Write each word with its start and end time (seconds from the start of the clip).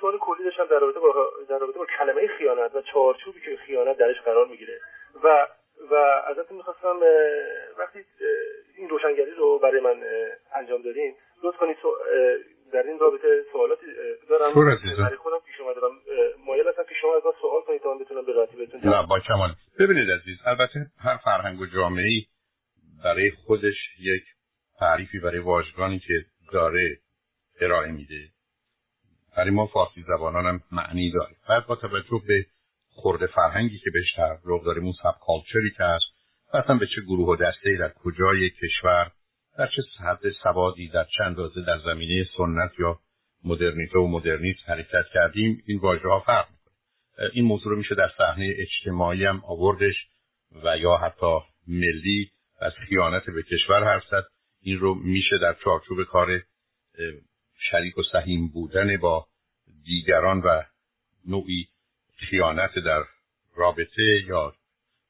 سوال 0.00 0.18
کلی 0.18 0.44
داشتم 0.44 0.66
در 0.66 0.78
رابطه 0.78 1.00
با 1.00 1.30
در 1.48 1.58
رابطه 1.58 1.78
با 1.78 1.86
کلمه 1.98 2.26
خیانت 2.26 2.74
و 2.74 2.82
چارچوبی 2.82 3.40
که 3.40 3.56
خیانت 3.56 3.96
درش 3.96 4.20
قرار 4.20 4.46
می‌گیره. 4.46 4.80
و 5.24 5.46
و 5.90 5.94
ازتون 6.26 6.56
می‌خواستم 6.56 7.00
وقتی 7.78 7.98
این 8.76 8.88
روشنگری 8.88 9.30
رو 9.30 9.58
برای 9.58 9.80
من 9.80 10.02
انجام 10.54 10.82
دادین 10.82 11.14
لطف 11.42 11.56
کنید 11.56 11.76
در 12.72 12.82
این 12.82 12.98
رابطه 12.98 13.44
سوالاتی 13.52 13.86
دارم. 14.28 14.54
برای 14.98 15.16
خودم 15.16 15.38
پیش 15.46 15.60
اومده 15.60 15.80
و 15.80 15.90
مایل 16.46 16.68
هستم 16.68 16.84
که 16.84 16.94
شما 17.00 17.16
از 17.16 17.22
من 17.24 17.32
سوال 17.40 17.62
کنید 17.62 17.82
تا 17.82 17.94
من 17.94 17.98
بتونم 17.98 18.24
به 18.24 18.32
راحتی 18.32 18.56
بهتون 18.56 18.80
نه 18.84 19.06
با 19.06 19.20
کمال. 19.20 19.50
ببینید 19.78 20.10
عزیز 20.10 20.38
البته 20.46 20.86
هر 21.04 21.16
فرهنگ 21.16 21.60
و 21.60 21.66
جامعه 21.66 22.22
برای 23.04 23.30
خودش 23.30 23.76
یک 24.00 24.22
تعریفی 24.78 25.18
برای 25.18 25.38
واژگانی 25.38 25.98
که 25.98 26.14
داره 26.52 26.96
ارائه 27.60 27.92
میده. 27.92 28.20
برای 29.38 29.50
ما 29.50 29.66
فارسی 29.66 30.02
زبانان 30.02 30.46
هم 30.46 30.60
معنی 30.72 31.10
داره. 31.10 31.36
بعد 31.48 31.66
با 31.66 31.76
توجه 31.76 32.22
به 32.28 32.46
خورده 32.90 33.26
فرهنگی 33.26 33.78
که 33.78 33.90
بهش 33.90 34.14
تعلق 34.16 34.64
داریم 34.64 34.84
اون 34.84 34.92
سب 35.02 35.14
کالچری 35.26 35.70
که 35.76 35.84
هست 35.84 36.04
اصلا 36.54 36.76
به 36.76 36.86
چه 36.86 37.00
گروه 37.00 37.28
و 37.28 37.36
دسته 37.36 37.76
در 37.78 37.88
کجای 37.88 38.50
کشور 38.50 39.10
در 39.58 39.66
چه 39.66 39.82
حد 40.04 40.30
سوادی 40.42 40.88
در 40.88 41.06
چند 41.18 41.26
اندازه 41.26 41.62
در 41.66 41.78
زمینه 41.78 42.26
سنت 42.36 42.70
یا 42.78 42.98
مدرنیته 43.44 43.98
و 43.98 44.06
مدرنیسم 44.06 44.60
حرکت 44.66 45.04
کردیم 45.14 45.62
این 45.66 45.78
واژه 45.78 46.08
ها 46.08 46.20
فرق 46.20 46.46
می‌کنه. 46.50 47.30
این 47.32 47.44
موضوع 47.44 47.72
رو 47.72 47.78
میشه 47.78 47.94
در 47.94 48.10
صحنه 48.18 48.54
اجتماعی 48.56 49.24
هم 49.24 49.42
آوردش 49.46 50.06
و 50.64 50.78
یا 50.78 50.96
حتی 50.96 51.38
ملی 51.68 52.30
از 52.60 52.72
خیانت 52.88 53.22
به 53.26 53.42
کشور 53.42 53.84
حرف 53.84 54.04
زد. 54.10 54.24
این 54.62 54.78
رو 54.78 54.94
میشه 54.94 55.38
در 55.38 55.56
چارچوب 55.64 56.04
کار 56.04 56.40
شریک 57.70 57.98
و 57.98 58.02
سهیم 58.12 58.48
بودن 58.48 58.96
با 58.96 59.27
دیگران 59.88 60.40
و 60.40 60.62
نوعی 61.28 61.68
خیانت 62.30 62.70
در 62.84 63.02
رابطه 63.56 64.22
یا 64.26 64.52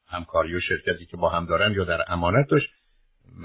همکاری 0.08 0.54
و 0.54 0.60
شرکتی 0.60 1.06
که 1.06 1.16
با 1.16 1.28
هم 1.28 1.46
دارن 1.46 1.72
یا 1.72 1.84
در 1.84 2.04
امانت 2.08 2.48
داشت. 2.50 2.68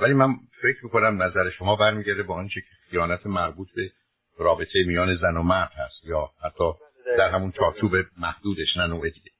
ولی 0.02 0.14
من 0.14 0.36
فکر 0.62 0.84
می‌کنم 0.84 1.24
نظر 1.24 1.50
شما 1.50 1.76
برمیگرده 1.76 2.24
با 2.24 2.36
آنچه 2.36 2.62
که 2.62 2.68
خیانت 2.90 3.26
مربوط 3.26 3.68
به 3.76 3.92
رابطه 4.40 4.84
میان 4.88 5.16
زن 5.16 5.38
و 5.38 5.44
مرد 5.44 5.72
هست 5.72 6.06
یا 6.06 6.30
حتی 6.44 6.72
در 7.18 7.30
همون 7.30 7.52
چارچوب 7.52 7.96
محدودش 8.18 8.78
نه 8.78 8.88
نوع 8.88 9.10
دیگه. 9.10 9.32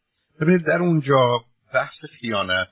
ببینید 0.42 0.66
در 0.66 0.78
اونجا 0.78 1.40
بحث 1.74 1.96
خیانت 2.20 2.68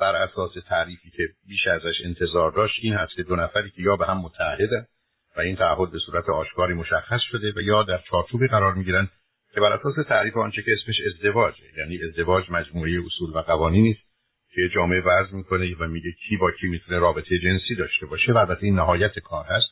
بر 0.00 0.16
اساس 0.16 0.52
تعریفی 0.68 1.10
که 1.10 1.22
بیش 1.48 1.66
ازش 1.66 1.94
انتظار 2.04 2.50
داشت 2.50 2.74
این 2.82 2.94
هست 2.94 3.12
که 3.16 3.22
دو 3.22 3.36
نفری 3.36 3.70
که 3.70 3.82
یا 3.82 3.96
به 3.96 4.06
هم 4.06 4.18
متحدن 4.18 4.86
و 5.36 5.40
این 5.40 5.56
تعهد 5.56 5.92
به 5.92 5.98
صورت 5.98 6.28
آشکاری 6.28 6.74
مشخص 6.74 7.20
شده 7.30 7.52
و 7.56 7.60
یا 7.60 7.82
در 7.82 7.98
چارچوبی 8.10 8.46
قرار 8.46 8.74
می‌گیرن 8.74 9.08
که 9.54 9.60
بر 9.60 9.72
اساس 9.72 10.06
تعریف 10.08 10.36
آنچه 10.36 10.62
که 10.62 10.72
اسمش 10.72 10.96
ازدواجه 11.06 11.64
یعنی 11.78 12.04
ازدواج 12.04 12.44
مجموعه 12.50 13.02
اصول 13.06 13.30
و 13.36 13.42
قوانینی 13.42 13.90
است 13.90 14.10
که 14.54 14.68
جامعه 14.74 15.00
وضع 15.00 15.34
می‌کنه 15.34 15.76
و 15.78 15.86
میگه 15.86 16.12
کی 16.28 16.36
با 16.36 16.50
کی 16.50 16.68
می‌تونه 16.68 16.98
رابطه 16.98 17.38
جنسی 17.38 17.74
داشته 17.74 18.06
باشه 18.06 18.32
و 18.32 18.36
البته 18.36 18.64
این 18.64 18.74
نهایت 18.74 19.18
کار 19.18 19.44
هست. 19.44 19.68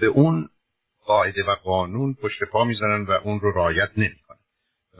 به 0.00 0.06
اون 0.06 0.48
قاعده 1.06 1.44
و 1.44 1.54
قانون 1.54 2.14
پشت 2.22 2.44
پا 2.44 2.64
می‌زنن 2.64 3.04
و 3.04 3.10
اون 3.10 3.40
رو 3.40 3.50
رعایت 3.50 3.90
نمی‌کنن. 3.96 4.38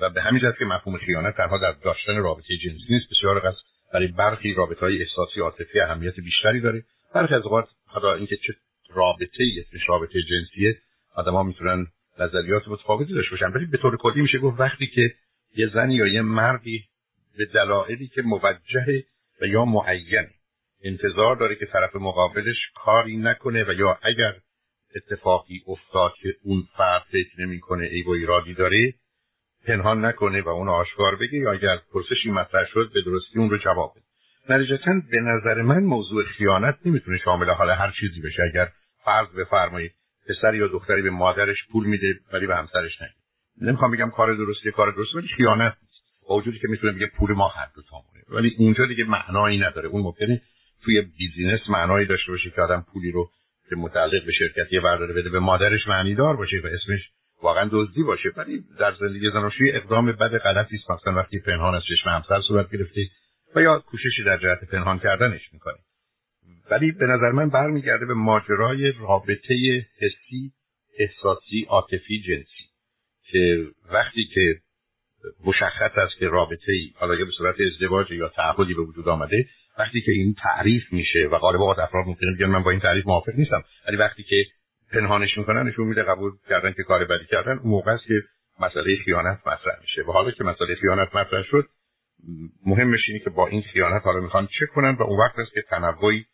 و 0.01 0.11
به 0.11 0.23
همین 0.23 0.43
جهت 0.43 0.59
که 0.59 0.65
مفهوم 0.65 0.99
خیانت 0.99 1.37
تنها 1.37 1.59
در 1.59 1.73
داشتن 1.73 2.17
رابطه 2.17 2.57
جنسی 2.57 2.87
نیست 2.91 3.07
بسیار 3.11 3.47
از 3.47 3.55
برای 3.93 4.07
برخی 4.07 4.55
رابطه 4.55 4.81
های 4.81 5.03
احساسی 5.03 5.41
عاطفی 5.41 5.81
اهمیت 5.81 6.15
بیشتری 6.21 6.61
داره. 6.61 6.85
برخی 7.15 7.35
از 7.35 7.43
اوقات 7.43 7.69
حتی 7.97 8.07
اینکه 8.07 8.37
چه 8.37 8.55
رابطه 8.95 9.45
اسمش 9.61 9.89
رابطه 9.89 10.23
جنسیه. 10.23 10.79
آدما 11.15 11.43
می‌تونن 11.43 11.87
نظریات 12.19 12.69
متفاوتی 12.69 13.15
داشته 13.15 13.31
باشن. 13.31 13.53
ولی 13.53 13.67
به 13.67 13.79
طور 13.79 13.97
کلی 13.97 14.23
میشه 14.23 14.39
گفت 14.39 14.61
وقتی 14.61 14.87
که 14.87 15.15
یه 15.57 15.71
زنی 15.75 15.95
یا 15.95 16.07
یه 16.07 16.23
مردی 16.23 16.85
به 17.39 17.45
دلایلی 17.45 18.07
که 18.07 18.23
موجه 18.23 19.05
و 19.41 19.47
یا 19.47 19.65
معین 19.65 20.27
انتظار 20.85 21.37
داره 21.37 21.55
که 21.55 21.67
طرف 21.67 21.97
مقابلش 21.97 22.57
کاری 22.75 23.17
نکنه 23.17 23.65
و 23.65 23.73
یا 23.73 23.99
اگر 24.03 24.35
اتفاقی 24.97 25.63
افتاد 25.67 26.13
که 26.23 26.35
اون 26.43 26.63
فرد 26.77 27.03
فکر 27.13 27.41
نمی‌کنه 27.41 27.87
ای 27.87 28.03
و 28.03 28.11
ایرادی 28.11 28.55
داره 28.55 28.95
پنهان 29.67 30.05
نکنه 30.05 30.43
و 30.43 30.49
اون 30.49 30.69
آشکار 30.69 31.17
بگه 31.17 31.39
یا 31.39 31.53
اگر 31.53 31.77
پرسشی 31.93 32.31
مطرح 32.31 32.67
شد 32.67 32.91
به 32.95 33.03
درستی 33.03 33.39
اون 33.39 33.51
رو 33.51 33.59
جواب 33.59 33.93
بده. 33.97 34.05
نتیجتا 34.57 34.93
به 35.11 35.21
نظر 35.21 35.63
من 35.63 35.83
موضوع 35.83 36.25
خیانت 36.25 36.79
نمی‌تونه 36.85 37.19
شامل 37.19 37.51
حال 37.51 37.71
هر 37.71 37.95
چیزی 38.01 38.21
بشه. 38.21 38.43
اگر 38.43 38.69
فرض 39.05 39.29
بفرمایید 39.29 39.93
پسر 40.29 40.55
یا 40.55 40.69
دختری 40.69 41.03
به 41.03 41.11
مادرش 41.11 41.57
پول 41.73 41.87
میده 41.87 42.21
ولی 42.33 42.47
به 42.47 42.57
همسرش 42.57 43.01
نمیده. 43.01 43.17
نمی‌خوام 43.61 43.91
بگم 43.91 44.11
کار 44.11 44.35
درستی 44.35 44.71
کار 44.71 44.93
درستی 44.93 45.19
ولی 45.19 45.29
خیانت 45.37 45.77
با 46.29 46.37
وجودی 46.37 46.59
که 46.59 46.69
می‌تونه 46.69 46.93
بگه 46.93 47.07
پول 47.07 47.33
ما 47.33 47.49
هر 47.49 47.69
دو 47.77 47.83
تامونه 47.83 48.25
ولی 48.29 48.57
اونجا 48.59 48.87
دیگه 48.87 49.05
معنایی 49.05 49.59
نداره. 49.59 49.89
اون 49.89 50.03
ممکنه 50.03 50.43
توی 50.85 51.01
بیزینس 51.01 51.61
معنایی 51.69 52.07
داشته 52.07 52.33
باشه 52.33 52.51
که 52.51 52.63
آدم 52.63 52.87
پولی 52.93 53.11
رو 53.11 53.31
که 53.71 53.77
متعلق 53.77 54.25
به 54.27 54.33
شرکتی 54.33 54.81
برداره 54.81 55.15
بده 55.15 55.31
به 55.31 55.41
مادرش 55.41 55.89
معنی 55.89 56.15
دار 56.15 56.37
باشه 56.37 56.61
و 56.65 56.67
اسمش 56.67 57.11
واقعا 57.43 57.69
دزدی 57.73 58.03
باشه. 58.03 58.29
ولی 58.37 58.65
در 58.79 58.95
زندگی 59.01 59.31
زناشویی 59.31 59.73
اقدام 59.73 60.13
بد 60.13 60.39
غلطی 60.39 60.77
است. 60.77 60.91
مثلا 60.91 61.15
وقتی 61.15 61.39
پنهان 61.39 61.75
از 61.75 61.83
چشم 61.83 62.11
همسر 62.11 62.41
صورت 62.41 62.71
گرفته 62.71 63.01
و 63.55 63.63
یا 63.63 63.79
کوششی 63.79 64.25
در 64.25 64.39
جهت 64.39 64.71
پنهان 64.71 64.99
کردنش 64.99 65.53
می‌کنه. 65.53 65.79
ولی 66.71 66.93
به 66.93 67.07
نظر 67.07 67.31
من 67.31 67.49
برمیگرده 67.49 68.07
به 68.07 68.15
ماجرای 68.15 68.93
رابطه 68.93 69.87
حسی 70.01 70.53
احساسی 70.99 71.67
عاطفی 71.69 72.23
جنسی 72.27 72.65
که 73.31 73.67
وقتی 73.93 74.25
که 74.35 74.55
مشخص 75.45 75.99
است 75.99 76.19
که 76.19 76.29
رابطه 76.29 76.73
ای 76.73 76.91
حالا 76.95 77.15
یا 77.15 77.25
به 77.25 77.31
صورت 77.31 77.57
ازدواج 77.61 78.11
یا 78.11 78.29
تعهدی 78.29 78.75
به 78.75 78.83
وجود 78.83 79.09
آمده 79.09 79.49
وقتی 79.79 80.01
که 80.01 80.13
این 80.13 80.35
تعریف 80.35 80.93
میشه 80.93 81.29
و 81.33 81.39
غالب 81.39 81.61
اوقات 81.61 81.79
افراد 81.79 82.07
ممکنه 82.07 82.35
بگن 82.35 82.47
من 82.47 82.63
با 82.63 82.71
این 82.71 82.81
تعریف 82.81 83.07
موافق 83.07 83.33
نیستم 83.35 83.65
ولی 83.89 83.97
وقتی 83.97 84.23
که 84.23 84.45
پنهانش 84.93 85.39
می‌کنن 85.39 85.69
نشون 85.69 85.87
میده 85.87 86.03
قبول 86.03 86.33
کردن 86.49 86.73
که 86.73 86.83
کار 86.83 87.05
بدی 87.05 87.27
کردن 87.31 87.59
اون 87.59 87.71
موقع 87.71 87.93
است 87.93 88.05
که 88.07 88.15
مسئله 88.61 88.97
خیانت 89.05 89.39
مطرح 89.47 89.81
میشه. 89.81 90.03
و 90.03 90.13
حالا 90.13 90.31
که 90.31 90.45
مسئله 90.45 90.75
خیانت 90.75 91.15
مطرح 91.15 91.43
شد 91.43 91.67
مهمش 92.67 93.01
اینه 93.09 93.21
که 93.25 93.31
با 93.31 93.47
این 93.47 93.63
خیانت 93.63 94.03
حالا 94.05 94.21
می‌خوان 94.21 94.49
چه 94.59 94.67
کنن 94.67 94.97
و 95.01 95.03
اون 95.03 95.19
وقت 95.21 95.39
است 95.39 95.53
که 95.53 95.63
تنوعی 95.71 96.25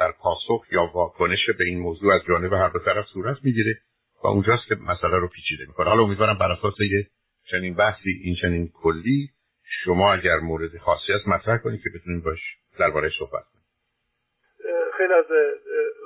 در 0.00 0.12
پاسخ 0.12 0.72
یا 0.72 0.90
واکنش 0.94 1.50
به 1.58 1.64
این 1.64 1.78
موضوع 1.78 2.14
از 2.14 2.20
جانب 2.28 2.52
هر 2.52 2.68
دو 2.68 2.78
طرف 2.78 3.06
صورت 3.06 3.36
می‌گیره 3.42 3.78
و 4.24 4.26
اونجاست 4.26 4.68
که 4.68 4.74
مسئله 4.74 5.16
رو 5.16 5.28
پیچیده 5.28 5.64
می‌کنه. 5.68 5.88
حالا 5.88 6.02
امیدوارم 6.02 6.38
بر 6.38 6.52
اساس 6.52 6.80
یه 6.80 7.06
چنین 7.50 7.74
بحثی 7.74 8.10
این 8.24 8.36
چنین 8.42 8.70
کلی 8.82 9.28
شما 9.84 10.12
اگر 10.12 10.36
مورد 10.36 10.78
خاصی 10.78 11.12
است 11.12 11.28
مطرح 11.28 11.58
کنید 11.58 11.80
که 11.82 11.90
بتونیم 11.94 12.20
باش 12.20 12.40
درباره 12.78 13.10
صحبت 13.18 13.44
کنیم. 13.44 13.64
خیلی 14.98 15.12
از 15.12 15.24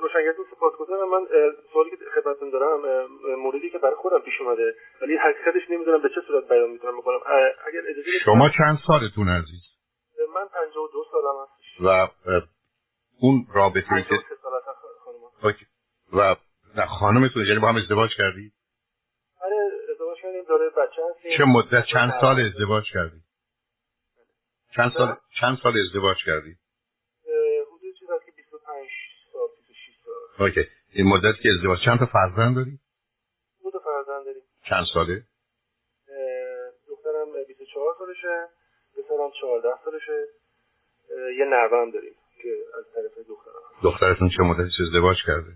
روشنگرتون 0.01 0.45
سپاسگزارم. 0.51 1.09
من 1.09 1.25
سوالی 1.73 1.89
که 1.89 1.97
خدمتتون 2.15 2.49
دارم 2.49 3.07
موردی 3.37 3.69
که 3.69 3.77
برای 3.77 3.95
خودم 3.95 4.19
پیش 4.19 4.41
اومده 4.41 4.75
ولی 5.01 5.17
حقیقتش 5.17 5.69
نمی‌دونم 5.69 6.01
به 6.01 6.09
چه 6.09 6.21
صورت 6.27 6.49
بیان 6.49 6.69
می‌تونم 6.69 6.97
بکنم. 6.97 7.19
اگر 7.67 7.81
اجازه 7.89 8.09
شما 8.25 8.49
چند 8.57 8.77
سالتون 8.87 9.29
عزیز؟ 9.29 9.63
من 10.35 10.45
52 10.53 11.05
سالم 11.11 11.35
هست 11.43 11.81
و 11.81 12.07
اون 13.23 13.47
رابطه 13.53 14.05
که 14.09 14.19
و 16.13 16.35
خانمتون 16.99 17.45
یعنی 17.45 17.59
با 17.59 17.67
هم 17.67 17.77
ازدواج 17.77 18.09
کردید 18.17 18.53
آره 19.41 19.55
ازدواج 19.91 20.17
کردیم 20.21 20.43
داره 20.49 20.69
بچه 20.69 21.01
هستیم. 21.09 21.37
چه 21.37 21.43
مدت؟ 21.43 21.85
چند 21.85 22.13
سال 22.21 22.39
ازدواج 22.39 22.83
کردید 22.93 23.23
چند 24.75 24.91
سال 24.97 25.17
چند 25.39 25.57
سال 25.63 25.73
ازدواج 25.87 26.17
کردید 26.25 26.57
حدود 27.67 27.95
چیز 27.99 28.07
که 28.25 28.31
25 28.35 28.89
سال 29.33 29.47
26 29.57 29.95
سال. 30.05 30.45
اوکی. 30.45 30.67
این 30.93 31.07
مدت 31.07 31.35
که 31.43 31.49
ازدواج 31.57 31.79
چند 31.85 31.99
تا 31.99 32.05
فرزند 32.05 32.55
داری؟ 32.55 32.79
دو 33.63 33.71
تا 33.71 33.79
فرزند 33.79 34.25
داریم. 34.25 34.41
چند 34.69 34.85
ساله؟ 34.93 35.23
دخترم 36.89 37.27
24 37.47 37.95
سالشه 37.99 38.47
پسرم 38.93 39.31
14 39.41 39.69
سالشه 39.85 40.27
یه 41.37 41.45
نوام 41.45 41.91
داریم. 41.91 42.15
که 42.43 42.49
از 42.77 42.85
طرف 42.95 43.27
دخترم 43.27 43.53
دخترتون 43.83 44.29
چه 44.37 44.43
مدتی 44.43 44.83
ازدواج 44.87 45.17
کرده؟ 45.27 45.51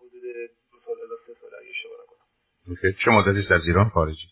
حدود 0.00 0.22
دو 0.72 0.78
سال 0.86 0.96
الی 1.00 1.16
سه 1.26 1.32
سال 1.40 1.50
اگه 1.60 1.70
اشتباه 1.70 1.98
نکنم. 2.02 2.92
چه 3.04 3.10
مدتی 3.10 3.54
از 3.54 3.60
ایران 3.66 3.88
خارجی؟ 3.88 4.28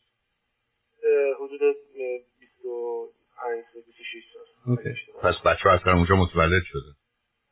حدود 1.40 1.60
25 2.40 3.64
26 3.86 4.24
سال 4.34 4.76
پس 5.22 5.34
بچه 5.46 5.68
اصلا 5.70 5.92
اونجا 5.92 6.14
متولد 6.14 6.62
شده. 6.66 6.90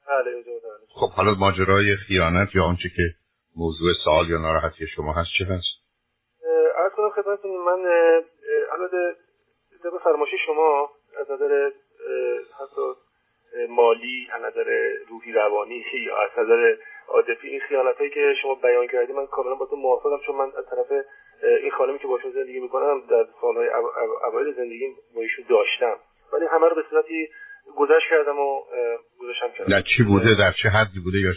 بله 0.08 0.42
خب 0.88 1.10
حالا 1.10 1.34
ماجرای 1.34 1.96
خیانت 1.96 2.54
یا 2.54 2.64
آنچه 2.64 2.88
که 2.96 3.02
موضوع 3.56 3.92
سوال 4.04 4.30
یا 4.30 4.38
ناراحتی 4.38 4.86
شما 4.86 5.12
هست 5.12 5.28
چه 5.38 5.44
هست؟ 5.44 5.76
از 6.84 6.92
کنم 6.96 7.10
خدمتتون 7.10 7.50
من 7.50 7.86
البته 8.72 9.16
طبق 9.82 10.02
فرمایش 10.04 10.30
شما 10.46 10.90
از 11.20 11.30
نظر 11.30 11.70
مالی 13.76 14.28
از 14.32 14.42
نظر 14.42 14.68
روحی 15.08 15.32
روانی 15.32 15.84
یا 16.06 16.16
از 16.16 16.30
نظر 16.38 16.76
عاطفی 17.08 17.48
این 17.48 17.60
خیانت 17.60 17.96
هایی 17.98 18.10
که 18.10 18.34
شما 18.42 18.54
بیان 18.54 18.86
کردی 18.86 19.12
من 19.12 19.26
کاملا 19.26 19.54
با 19.54 19.66
تو 19.66 19.76
موافقم 19.76 20.18
چون 20.26 20.36
من 20.36 20.48
از 20.58 20.64
طرف 20.70 21.04
این 21.62 21.70
خانمی 21.70 21.98
که 21.98 22.06
باشون 22.06 22.30
زندگی 22.32 22.60
می‌کنم 22.60 23.00
در 23.10 23.26
سالهای 23.40 23.68
اوایل 24.28 24.54
زندگیم 24.54 24.94
با 25.14 25.20
ایشون 25.22 25.44
داشتم. 25.48 25.96
ولی 26.32 26.46
همه 26.50 26.68
رو 26.68 26.74
به 26.74 26.84
صورتی 26.90 27.28
گذشت 27.76 28.06
کردم 28.10 28.38
و 28.38 28.60
گذاشتم 29.20 29.48
کردم 29.58 29.70
در 29.70 29.82
چی 29.96 30.02
بوده؟ 30.02 30.34
در 30.38 30.52
چه 30.62 30.68
حدی 30.68 31.00
بوده 31.00 31.18
یا 31.18 31.32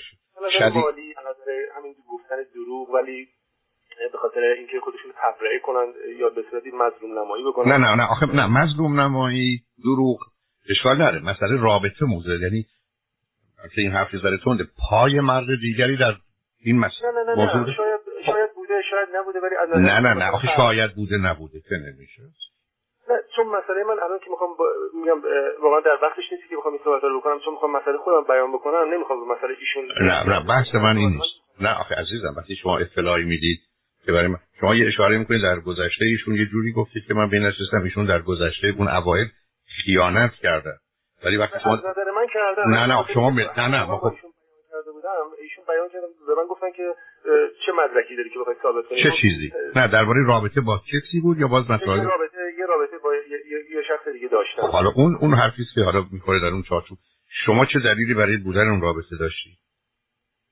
شدید؟ 0.60 0.74
مالی 0.74 1.14
همین 1.76 1.96
گفتن 2.12 2.36
دروغ 2.56 2.90
ولی 2.90 3.28
به 4.12 4.18
خاطر 4.18 4.40
اینکه 4.40 4.80
خودشون 4.80 5.12
تبرئه 5.18 5.60
کنن 5.60 5.94
یا 6.20 6.30
به 6.30 6.44
صورتی 6.52 6.72
مظلوم 6.72 7.20
نمایی 7.20 7.44
بکنن. 7.44 7.72
نه 7.72 7.78
نه 7.78 7.96
نه 7.96 8.12
آخه 8.12 8.26
نه 8.26 8.48
مظلوم 8.48 9.00
نمایی 9.00 9.60
دروغ 9.84 10.20
اشکال 10.70 10.98
نره. 10.98 11.20
مسئله 11.20 11.62
رابطه 11.62 12.06
موزه 12.06 12.40
یعنی 12.42 12.66
که 13.76 13.82
این 13.82 13.92
حرفی 13.92 14.18
زده 14.18 14.38
تونده 14.38 14.64
پای 14.90 15.20
مرد 15.20 15.48
دیگری 15.62 15.98
در 15.98 16.14
این 16.64 16.80
مسئله 16.80 17.12
نه 17.12 17.36
نه 17.36 17.46
نه, 17.46 17.66
نه. 17.66 17.74
شاید 17.74 18.00
شاید 18.26 18.50
بوده 18.56 18.82
شاید 18.92 19.10
نبوده 19.16 19.40
ولی 19.40 19.56
از 19.56 19.70
نه 19.70 20.00
نه 20.00 20.14
نه. 20.14 20.32
آخه 20.32 20.48
شاید 20.58 20.96
بوده 20.96 21.18
نبوده. 21.18 21.60
که 21.70 21.76
نمیشه؟ 21.76 22.24
نه 23.10 23.16
چون 23.36 23.46
مسئله 23.48 23.84
من 23.84 23.98
الان 24.04 24.20
که 24.20 24.30
می‌خوام 24.30 24.50
میگم 25.02 25.20
واقعا 25.64 25.80
در 25.80 25.98
وقتش 26.02 26.24
نیست 26.32 26.50
که 26.50 26.56
بخوام 26.58 26.74
این 26.74 26.84
صحبت 26.84 27.04
رو 27.04 27.20
بکنم. 27.20 27.40
چون 27.46 27.54
می‌خوام 27.54 27.72
مسئله 27.72 27.98
خودم 27.98 28.24
بیان 28.28 28.52
بکنم 28.52 28.94
نمی‌خوام 28.94 29.20
به 29.20 29.34
مسئله 29.36 29.54
ایشون 29.60 30.08
نه 30.08 30.24
نه. 30.30 30.40
بحث 30.48 30.76
من 30.76 30.98
این 30.98 31.10
نیست. 31.10 31.62
نه 31.62 31.74
آخه 31.80 31.96
عزیزم 31.96 32.34
وقتی 32.38 32.56
شما 32.56 32.78
اطلاعی 32.78 33.26
می‌دید 33.26 33.60
که 34.06 34.12
برای 34.12 34.28
من 34.28 34.40
شما 34.60 34.76
یه 34.76 34.88
اشاره 34.88 35.18
می‌کنید 35.18 35.42
در 35.42 35.60
گذشته 35.60 36.06
ایشون 36.06 36.36
یه 36.36 36.46
جوری 36.46 36.72
گفتید 36.72 37.04
که 37.08 37.14
من 37.14 37.30
بینشستم 37.30 37.82
ایشون 37.84 38.06
در 38.06 38.22
گذشته 38.22 38.68
اون 38.78 38.88
اوایل 38.88 39.28
خیانت 39.86 40.32
کردن 40.34 40.78
ولی 41.26 41.38
وقتی 41.38 41.60
شما 41.64 41.76
نظر 41.76 42.12
من 42.12 42.28
کردم 42.34 42.74
نه 42.74 42.86
نه 42.86 43.06
شما 43.14 43.30
می... 43.30 43.46
نه 43.58 43.68
نه 43.68 43.86
خب 43.86 44.14
کرده 44.72 44.92
بودم. 44.92 45.10
ایشون 45.42 45.64
بیان 45.68 45.90
کردم 45.90 46.08
به 46.28 46.36
من 46.36 46.48
گفتن 46.50 46.72
که 46.72 46.96
چه 47.66 47.72
مدرکی 47.72 48.16
داری 48.16 48.30
که 48.30 48.40
بخوای 48.40 48.56
ثابت 48.62 48.86
کنی؟ 48.86 49.04
چه 49.04 49.12
چیزی؟ 49.22 49.52
نه 49.76 49.88
درباره 49.88 50.26
رابطه 50.28 50.62
با 50.62 50.82
کسی 50.92 51.20
بود 51.22 51.38
یا 51.40 51.48
باز 51.48 51.72
مثلا 51.72 52.04
رابطه 52.04 52.38
یه 52.60 52.66
رابطه 52.66 52.98
با 53.04 53.16
یه 53.76 53.82
شخص 53.88 54.08
دیگه 54.08 54.28
داشتم. 54.28 54.62
خب 54.62 54.70
حالا 54.70 54.90
اون 54.96 55.16
اون 55.22 55.34
حرفی 55.34 55.66
که 55.76 55.82
حالا 55.82 56.06
می‌خوره 56.12 56.40
در 56.40 56.48
اون 56.48 56.64
چارچوب. 56.64 56.98
شما 57.46 57.66
چه 57.66 57.80
دلیلی 57.80 58.14
برای 58.14 58.38
بودن 58.38 58.70
اون 58.70 58.82
رابطه 58.82 59.16
داشتی؟ 59.20 59.50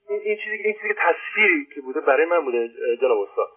این 0.10 0.38
چیزی 0.44 0.56
این 0.56 0.74
چیزی 0.82 0.94
تصویری 0.98 1.66
که 1.76 1.82
بوده 1.82 2.02
برای 2.02 2.26
من 2.26 2.46
بوده 2.46 2.70
جناب 3.02 3.20
استاد. 3.30 3.48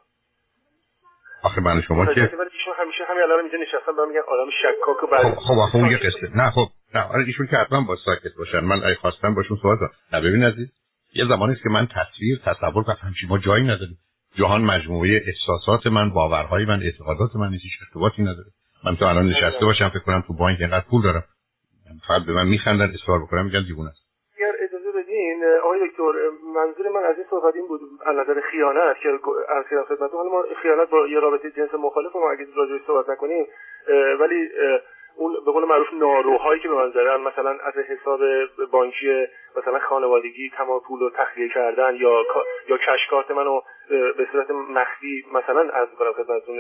آخه 1.43 1.61
من 1.61 1.83
شما 1.83 2.07
که 2.07 2.21
ایشون 2.21 2.75
همیشه 2.79 3.05
همین 3.09 3.23
الان 3.23 3.39
اینجا 3.41 3.59
نشستم 3.59 3.97
دارم 3.97 4.09
میگن 4.09 4.21
آدم 4.29 4.51
شکاک 4.63 5.05
و 5.05 5.07
بعد 5.07 5.35
خب 5.35 5.41
خب 5.41 5.59
آخه 5.59 5.77
اون 5.77 5.91
یه 5.91 5.97
قصه. 5.97 6.37
نه 6.37 6.51
خب 6.51 6.67
نه 6.95 7.03
آره 7.03 7.25
ایشون 7.25 7.47
که 7.47 7.57
حتما 7.57 7.81
با 7.81 7.97
ساکت 7.97 8.35
باشن. 8.39 8.61
من 8.61 8.85
ای 8.85 8.95
خواستم 8.95 9.35
باشون 9.35 9.59
صحبت 9.63 9.79
کنم. 9.79 9.91
نه 10.13 10.21
ببین 10.21 10.45
عزیز 10.45 10.69
یه 11.15 11.25
زمانی 11.29 11.53
است 11.53 11.63
که 11.63 11.69
من 11.69 11.87
تصویر 11.87 12.39
تصور 12.45 12.85
کنم 12.85 12.97
همچین 13.01 13.29
ما 13.29 13.39
جایی 13.39 13.65
نداریم 13.65 13.99
جهان 14.39 14.61
مجموعه 14.61 15.23
احساسات 15.27 15.87
من 15.87 16.11
باورهای 16.11 16.65
من 16.65 16.83
اعتقادات 16.83 17.37
من 17.37 17.53
هیچ 17.53 17.73
ارتباطی 17.83 18.23
نداره 18.23 18.51
من 18.85 18.97
تو 18.97 19.05
الان 19.05 19.27
نشسته 19.27 19.65
باشم 19.65 19.89
فکر 19.89 19.99
کنم 19.99 20.25
تو 20.27 20.35
بانک 20.35 20.61
اینقدر 20.61 20.85
پول 20.91 21.03
دارم. 21.03 21.25
فقط 22.09 22.23
به 22.23 22.33
من 22.33 22.47
میخندن 22.49 22.93
اصرار 22.95 23.23
بکنم 23.23 23.45
میگن 23.45 23.63
دیوونه 23.63 23.89
است. 23.89 24.00
بدین 25.41 25.59
آقای 25.59 25.89
دکتر 25.89 26.13
منظور 26.55 26.89
من 26.89 27.05
از 27.05 27.17
این 27.17 27.27
صحبت 27.31 27.57
این 27.57 27.67
بود 27.67 27.81
از 28.07 28.17
نظر 28.17 28.41
خیانت 28.41 28.97
که 29.01 29.09
از 29.49 29.87
خدمت 29.89 30.13
حالا 30.13 30.31
ما 30.31 30.45
خیانت 30.63 30.91
با 30.91 31.07
یه 31.07 31.21
رابطه 31.21 31.51
جنس 31.51 31.75
مخالف 31.75 32.17
ما 32.17 32.31
اگه 32.31 32.47
راجعش 32.57 32.81
صحبت 32.87 33.09
نکنیم 33.09 33.47
ولی 34.21 34.49
اون 35.17 35.33
به 35.47 35.53
قول 35.53 35.65
معروف 35.65 35.87
ناروهایی 35.93 36.61
که 36.61 36.69
به 36.69 36.75
من 36.75 36.91
زدن 36.91 37.21
مثلا 37.21 37.51
از 37.51 37.75
حساب 37.75 38.21
بانکی 38.73 39.27
مثلا 39.57 39.79
خانوادگی 39.79 40.51
تمام 40.57 40.81
پول 40.89 41.01
رو 41.01 41.11
تخلیه 41.11 41.49
کردن 41.49 41.97
یا 41.97 42.23
یا 42.69 42.77
کشکارت 42.77 43.31
منو 43.31 43.61
به 43.91 44.29
صورت 44.33 44.51
مخفی 44.51 45.25
مثلا 45.35 45.61
از 45.61 45.89
می‌کنم 45.91 46.13
خدمتتون 46.13 46.59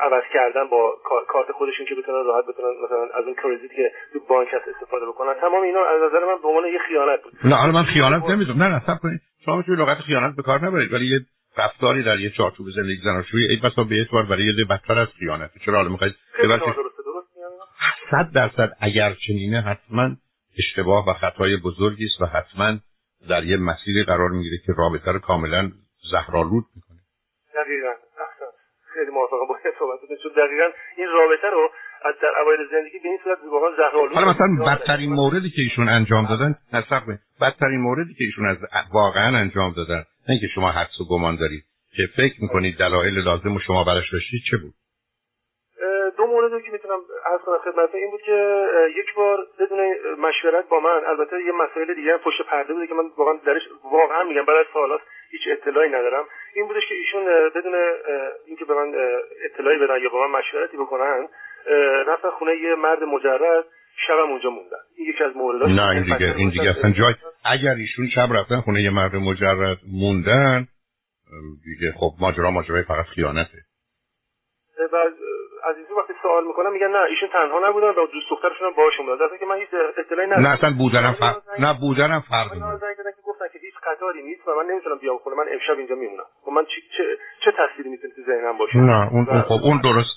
عوض 0.00 0.22
کردن 0.32 0.64
با 0.68 0.96
کارت 1.28 1.52
خودشون 1.52 1.86
که 1.86 1.94
بتونن 1.94 2.24
راحت 2.26 2.44
بتونن 2.46 2.74
مثلا 2.84 3.02
از 3.02 3.24
اون 3.24 3.34
کردیت 3.42 3.72
که 3.76 3.92
تو 4.12 4.18
بانک 4.28 4.48
هست 4.52 4.68
استفاده 4.68 5.06
بکنن. 5.06 5.34
تمام 5.34 5.62
اینا 5.62 5.84
از 5.84 6.02
نظر 6.02 6.26
من 6.26 6.42
به 6.42 6.48
عنوان 6.48 6.64
یه 6.64 6.78
خیانت 6.88 7.22
بود. 7.22 7.32
نه 7.44 7.56
حالا 7.56 7.72
من 7.72 7.84
خیانت 7.84 8.30
نمی‌دونم. 8.30 8.62
نه 8.62 8.68
نه 8.68 8.82
صبر 8.86 8.98
کنید. 9.02 9.20
شما 9.44 9.56
می‌تونید 9.56 9.80
لغت 9.80 9.98
خیانت 9.98 10.36
به 10.36 10.42
کار 10.42 10.64
نبرید 10.64 10.92
ولی 10.92 11.06
یه 11.06 11.20
رفتاری 11.58 12.02
در 12.02 12.20
یه 12.20 12.30
چارچوب 12.30 12.66
زندگی 12.76 13.00
زناشویی 13.04 13.46
ای 13.46 13.56
بسا 13.56 13.82
به 13.84 13.94
اعتبار 13.98 14.22
برای 14.22 14.44
یه 14.44 14.64
بدتر 14.70 14.98
از 14.98 15.08
خیانت. 15.18 15.50
چرا؟ 15.64 15.74
حالا 15.74 15.88
می‌خواید 15.88 16.14
صد 18.10 18.30
درصد 18.34 18.72
اگر 18.80 19.14
چنینه 19.26 19.60
حتما 19.60 20.10
اشتباه 20.58 21.08
و 21.08 21.12
خطای 21.12 21.56
بزرگی 21.56 22.04
است 22.04 22.20
و 22.20 22.26
حتما 22.26 22.78
در 23.28 23.44
یه 23.44 23.56
مسیری 23.56 24.04
قرار 24.04 24.30
می‌گیره 24.30 24.58
که 24.66 24.72
رابطه 24.78 25.12
رو 25.12 25.18
کاملا 25.18 25.70
زهرالود 26.10 26.64
می‌کنه. 26.76 26.98
دقیقا. 27.54 27.92
خیلی 28.94 29.10
موافقم 29.10 29.46
با 29.48 29.56
صحبتتون 29.78 30.16
چون 30.22 30.32
دقیقا 30.32 30.68
این 30.96 31.08
رابطه 31.08 31.50
رو 31.52 31.70
از 32.04 32.14
در 32.22 32.40
اوایل 32.42 32.60
زندگی 32.70 32.98
به 32.98 33.08
این 33.08 33.18
صورت 33.24 33.38
واقعا 33.52 33.70
زهرالود 33.76 34.14
حالا 34.14 34.32
مثلا 34.32 34.74
بدترین 34.74 35.12
موردی 35.12 35.50
که 35.50 35.62
ایشون 35.62 35.88
انجام 35.88 36.26
دادن 36.26 36.54
نصب 36.72 37.02
بدترین 37.40 37.80
موردی 37.80 38.14
که 38.14 38.24
ایشون 38.24 38.46
از 38.46 38.56
واقعا 38.92 39.38
انجام 39.38 39.72
دادن 39.72 39.98
نه 39.98 40.28
اینکه 40.28 40.46
شما 40.54 40.72
حدس 40.72 41.00
و 41.00 41.04
گمان 41.04 41.36
دارید. 41.36 41.64
که 41.96 42.08
فکر 42.16 42.42
می‌کنید 42.42 42.78
دلایل 42.78 43.18
لازم 43.18 43.56
و 43.56 43.58
شما 43.58 43.84
براش 43.84 44.12
داشتید 44.12 44.42
چه 44.50 44.56
بود؟ 44.56 44.74
دو 46.16 46.26
مورد 46.26 46.62
که 46.62 46.70
می‌تونم 46.72 46.98
عرض 47.26 47.40
کنم 47.40 47.58
خدمت 47.58 47.94
این 47.94 48.10
بود 48.10 48.22
که 48.22 48.66
یک 48.96 49.14
بار 49.14 49.46
بدون 49.60 49.80
مشورت 50.18 50.68
با 50.68 50.80
من 50.80 51.04
البته 51.06 51.36
یه 51.46 51.52
مسائل 51.52 51.94
دیگه 51.94 52.12
هم 52.12 52.18
پشت 52.18 52.42
پرده 52.42 52.74
بوده 52.74 52.86
که 52.86 52.94
من 52.94 53.04
واقعا 53.16 53.34
درش 53.46 53.62
واقعا 53.84 54.24
میگم 54.24 54.44
بعد 54.44 54.56
از 54.56 54.66
سالات 54.74 55.00
هیچ 55.30 55.40
اطلاعی 55.50 55.88
ندارم. 55.88 56.24
این 56.54 56.68
بودش 56.68 56.88
که 56.88 56.94
ایشون 56.94 57.24
بدون 57.54 57.74
اینکه 58.46 58.64
به 58.64 58.74
من 58.74 58.94
اطلاعی 59.44 59.78
بدن 59.78 60.02
یا 60.02 60.08
با 60.08 60.26
من 60.26 60.38
مشورتی 60.38 60.76
بکنن 60.76 61.28
رفتن 62.06 62.30
خونه 62.30 62.56
یه 62.56 62.74
مرد 62.74 63.02
مجرد 63.02 63.64
شبم 64.06 64.30
اونجا 64.30 64.50
موندن. 64.50 64.76
این 64.96 65.08
یکی 65.08 65.24
از 65.24 65.36
مورداش 65.36 65.70
نه 65.70 65.88
این 65.88 66.02
دیگه 66.02 66.34
این 66.36 66.50
دیگه 66.50 66.70
اصلا 66.78 66.90
جای 66.90 67.14
اگر 67.44 67.74
ایشون 67.74 68.08
شب 68.14 68.28
رفتن 68.32 68.60
خونه 68.60 68.82
یه 68.82 68.90
مرد 68.90 69.16
مجرد 69.16 69.78
موندن 70.00 70.66
دیگه 71.64 71.92
خب 71.92 72.10
ماجرا 72.20 72.50
ماجرای 72.50 72.82
فقط 72.82 73.04
خیانته. 73.04 73.58
بعد 74.92 75.12
از 75.68 75.76
این 75.76 75.86
وقتی 75.96 76.12
سوال 76.22 76.44
می‌کنم 76.46 76.72
میگن 76.72 76.86
نه 76.86 76.98
ایشون 76.98 77.28
تنها 77.28 77.68
نبودن 77.68 77.88
و 77.88 78.06
دوست 78.06 78.30
دخترشون 78.30 78.66
هم 78.66 78.74
باهاشون 78.76 79.06
بودن. 79.06 79.38
که 79.40 79.46
من 79.46 79.56
هیچ 79.56 79.68
اطلاعی 79.96 80.26
ندارم. 80.26 80.46
نه 80.46 80.54
اصلا 80.58 80.70
بودنم 80.78 81.14
فرق 81.20 81.36
نه 81.58 81.78
بودنم 81.80 82.20
فرق 82.30 82.48
زنگ 82.54 82.96
که 82.96 83.22
گفتن 83.26 83.48
که 83.52 83.58
هیچ 83.58 83.74
قطاری 83.86 84.22
نیست 84.22 84.48
و 84.48 84.54
من 84.54 84.66
نمی‌تونم 84.70 84.98
بیام 84.98 85.18
خونه 85.18 85.36
من 85.36 85.46
امشب 85.52 85.78
اینجا 85.78 85.94
میمونم. 85.94 86.22
و 86.22 86.44
خب 86.44 86.52
من 86.52 86.64
چه 86.64 86.80
چه, 86.96 87.04
چه 87.44 87.50
تأثیری 87.50 87.88
می‌تونه 87.90 88.14
تو 88.14 88.22
ذهنم 88.22 88.58
باشه؟ 88.58 88.78
نه 88.78 89.12
اون 89.12 89.28
اون 89.28 89.42
خب 89.42 89.60
اون 89.62 89.80
درست 89.80 90.16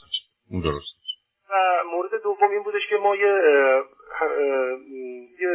اون 0.51 0.61
درست 0.61 1.01
و 1.49 1.53
مورد 1.91 2.23
دوم 2.23 2.51
این 2.51 2.63
بودش 2.63 2.87
که 2.89 2.97
ما 2.97 3.15
یه 3.15 3.41
یه 5.39 5.49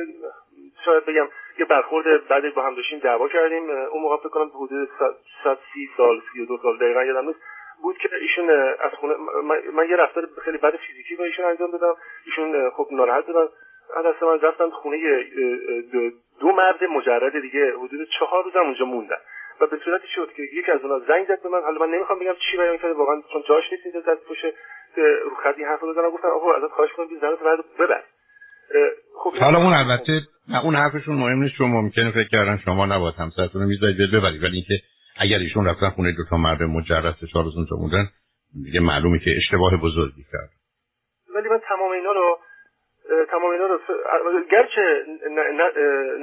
شاید 0.85 1.05
بگم 1.07 1.29
یه 1.59 1.65
برخورد 1.65 2.29
بعد 2.29 2.55
با 2.55 2.63
هم 2.63 2.75
داشتیم 2.75 2.99
دعوا 2.99 3.29
کردیم. 3.29 3.71
اون 3.71 4.03
موقع 4.03 4.17
فکر 4.17 4.29
کنم 4.29 4.51
حدود 4.55 4.89
130 5.45 5.91
سال 5.97 6.21
32 6.33 6.59
سال 6.63 6.79
دقیقا 6.79 7.05
یادم 7.05 7.27
نیست. 7.27 7.39
بود 7.83 7.99
که 7.99 8.09
ایشون 8.21 8.51
از 8.81 8.93
خونه 9.01 9.15
من, 9.75 9.89
یه 9.91 9.97
رفتار 9.97 10.29
خیلی 10.45 10.59
بد 10.59 10.77
فیزیکی 10.77 11.17
با 11.17 11.25
ایشون 11.25 11.45
انجام 11.45 11.71
دادم. 11.71 11.95
ایشون 12.27 12.71
خب 12.71 12.87
ناراحت 12.91 13.27
بودن 13.27 13.47
از 13.97 14.15
من 14.23 14.41
رفتم 14.41 14.71
خونه 14.71 14.99
دو 16.41 16.53
مرد 16.53 16.85
مجرد 16.85 17.43
دیگه. 17.43 17.73
حدود 17.73 18.09
چهار 18.19 18.45
روزم 18.45 18.61
اونجا 18.61 18.85
موندن. 18.85 19.17
و 19.61 19.67
به 19.67 19.77
صورتی 19.85 20.09
شد 20.15 20.33
که 20.37 20.43
یکی 20.43 20.71
از 20.71 20.81
اونها 20.81 20.99
زنگ 21.09 21.27
زد 21.29 21.43
به 21.43 21.49
من. 21.49 21.63
حالا 21.63 21.87
من 21.87 21.95
نمی‌خوام 21.95 22.19
بگم 22.19 22.35
چی 22.51 22.57
بیان 22.57 22.77
کرده. 22.77 22.95
واقعا 22.95 23.23
چون 23.33 23.43
جاش 23.49 23.65
نیست 23.73 23.87
اینجا 23.87 24.01
زد 24.01 24.19
پشت 24.29 24.45
رو 24.95 25.53
این 25.57 25.67
حرف 25.67 25.85
بزنم 25.85 26.11
گفتن 26.11 26.29
آقا 26.29 26.55
ازت 26.55 26.73
خواهش 26.73 26.93
کنم 26.93 27.07
بی 27.07 27.17
زنت 27.21 27.39
بعد 27.39 27.59
ببر. 27.79 28.03
خب 29.15 29.37
حالا 29.37 29.59
اون 29.59 29.73
البته 29.73 30.21
نه 30.49 30.65
اون 30.65 30.75
حرفشون 30.75 31.15
مهم 31.15 31.43
نیست. 31.43 31.55
چون 31.59 31.71
ممکنه 31.71 32.11
فکر 32.11 32.29
کردن 32.33 32.61
شما 32.65 32.87
نباید 32.87 33.15
همسرتون 33.15 33.63
رو 33.63 33.69
می‌ذارید 33.69 33.97
ببرید. 34.15 34.43
ولی 34.43 34.57
اینکه 34.57 34.75
اگر 35.19 35.39
ایشون 35.39 35.67
رفتن 35.67 35.91
خونه 35.91 36.13
دو 36.13 36.25
تا 36.31 36.37
مرد 36.37 36.63
مجرد 36.63 37.17
روز 37.35 37.57
اونجا 37.57 37.77
موندن 37.77 38.09
دیگه 38.65 38.81
معلومه 38.81 39.19
که 39.19 39.31
اشتباه 39.37 39.77
بزرگی 39.77 40.25
کرد. 40.33 40.51
ولی 41.35 41.49
من 41.49 41.61
تمام 41.69 41.91
اینا 41.91 42.13
رو 42.13 42.39
تمام 43.31 43.51
اینا 43.51 43.67
رو 43.67 43.79
گرچه 44.51 45.05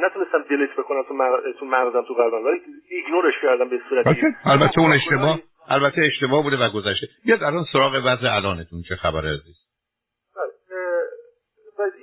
نتونستم 0.06 0.44
دلیت 0.50 0.74
بکنم 0.78 1.04
تو 1.04 1.14
تو 1.60 1.66
مغزم 1.66 2.04
تو 2.08 2.14
قلبم 2.14 2.46
ولی 2.46 2.60
ایگنورش 2.90 3.34
کردم 3.42 3.70
به 3.70 3.80
صورت 3.90 4.06
البته 4.46 4.80
اون 4.80 4.94
اشتباه 4.94 5.40
البته 5.70 6.02
اشتباه 6.02 6.44
بوده 6.44 6.58
و 6.58 6.70
گذشته. 6.70 7.08
بیاد 7.26 7.44
الان 7.44 7.66
سراغ 7.74 7.94
وضع 8.06 8.36
الانتون 8.36 8.82
چه 8.90 8.96
خبره 8.96 9.30
عزیز؟ 9.30 9.73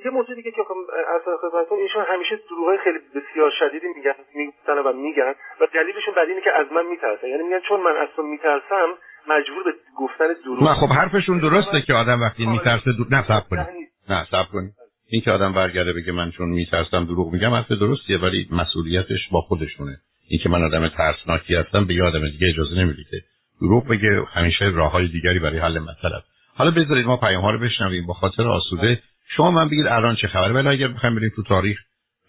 یه 0.05 0.11
موضوع 0.11 0.35
دیگه 0.35 0.51
که 0.51 0.63
اصلا 1.21 1.37
خدمتتون 1.43 1.79
ایشون 1.79 2.05
همیشه 2.09 2.37
دروغای 2.51 2.79
خیلی 2.85 2.99
بسیار 2.99 3.51
شدیدی 3.59 3.87
میگن 3.97 4.15
میگن 4.35 4.79
و 4.87 4.93
میگن 4.93 5.35
و 5.61 5.67
دلیلشون 5.75 6.15
بعد 6.17 6.29
اینه 6.29 6.41
که 6.41 6.53
از 6.61 6.67
من 6.73 6.87
میترسن. 6.87 7.27
یعنی 7.27 7.43
میگن 7.43 7.61
چون 7.69 7.81
من 7.81 7.97
از 7.97 8.09
تو 8.17 8.23
میترسم 8.23 8.89
مجبور 9.29 9.63
به 9.65 9.73
گفتن 9.97 10.29
دروغ. 10.45 10.63
نه 10.63 10.75
خب 10.75 10.93
حرفشون 10.93 11.39
درسته 11.39 11.81
که 11.87 11.95
آدم 11.95 12.21
وقتی 12.21 12.47
آره. 12.47 12.53
میترسه 12.53 12.93
دروغ 12.93 13.13
نه 13.13 13.23
صبر 13.29 13.47
کنید. 13.51 13.89
نه 14.09 14.27
صبر 14.31 14.49
کنید. 14.53 14.73
این 15.11 15.23
که 15.23 15.31
آدم 15.31 15.53
برگرده 15.53 15.93
بگه 15.93 16.13
من 16.13 16.31
چون 16.31 16.49
میترسم 16.49 17.05
دروغ 17.05 17.33
میگم 17.33 17.51
حرف 17.51 17.73
درستیه 17.73 18.19
ولی 18.19 18.49
مسئولیتش 18.53 19.29
با 19.33 19.41
خودشونه. 19.41 19.97
این 20.29 20.41
که 20.43 20.49
من 20.49 20.63
آدم 20.63 20.89
ترسناکی 20.89 21.55
هستم 21.55 21.85
به 21.85 21.95
آدم 22.05 22.29
دیگه 22.29 22.47
اجازه 22.49 22.75
نمیده 22.75 23.03
که 23.11 23.17
دروغ 23.61 23.89
بگه 23.89 24.25
همیشه 24.33 24.65
راه 24.65 24.93
های 24.93 25.09
دیگری 25.09 25.39
برای 25.39 25.59
حل 25.59 25.79
مسئله 25.79 26.23
حالا 26.57 26.71
بذارید 26.71 27.07
ما 27.07 27.17
پیام 27.17 27.43
ها 27.43 27.51
رو 27.51 27.59
بشنویم. 27.59 28.07
با 28.07 28.15
خاطر 28.15 28.43
آسوده 28.43 29.03
شما 29.37 29.51
من 29.51 29.69
بگید 29.69 29.87
الان 29.87 30.17
چه 30.17 30.29
خبره؟ 30.29 30.53
ولی 30.53 30.69
اگر 30.69 30.89
بخوایم 30.89 31.17
بریم 31.17 31.33
تو 31.37 31.43
تاریخ 31.43 31.79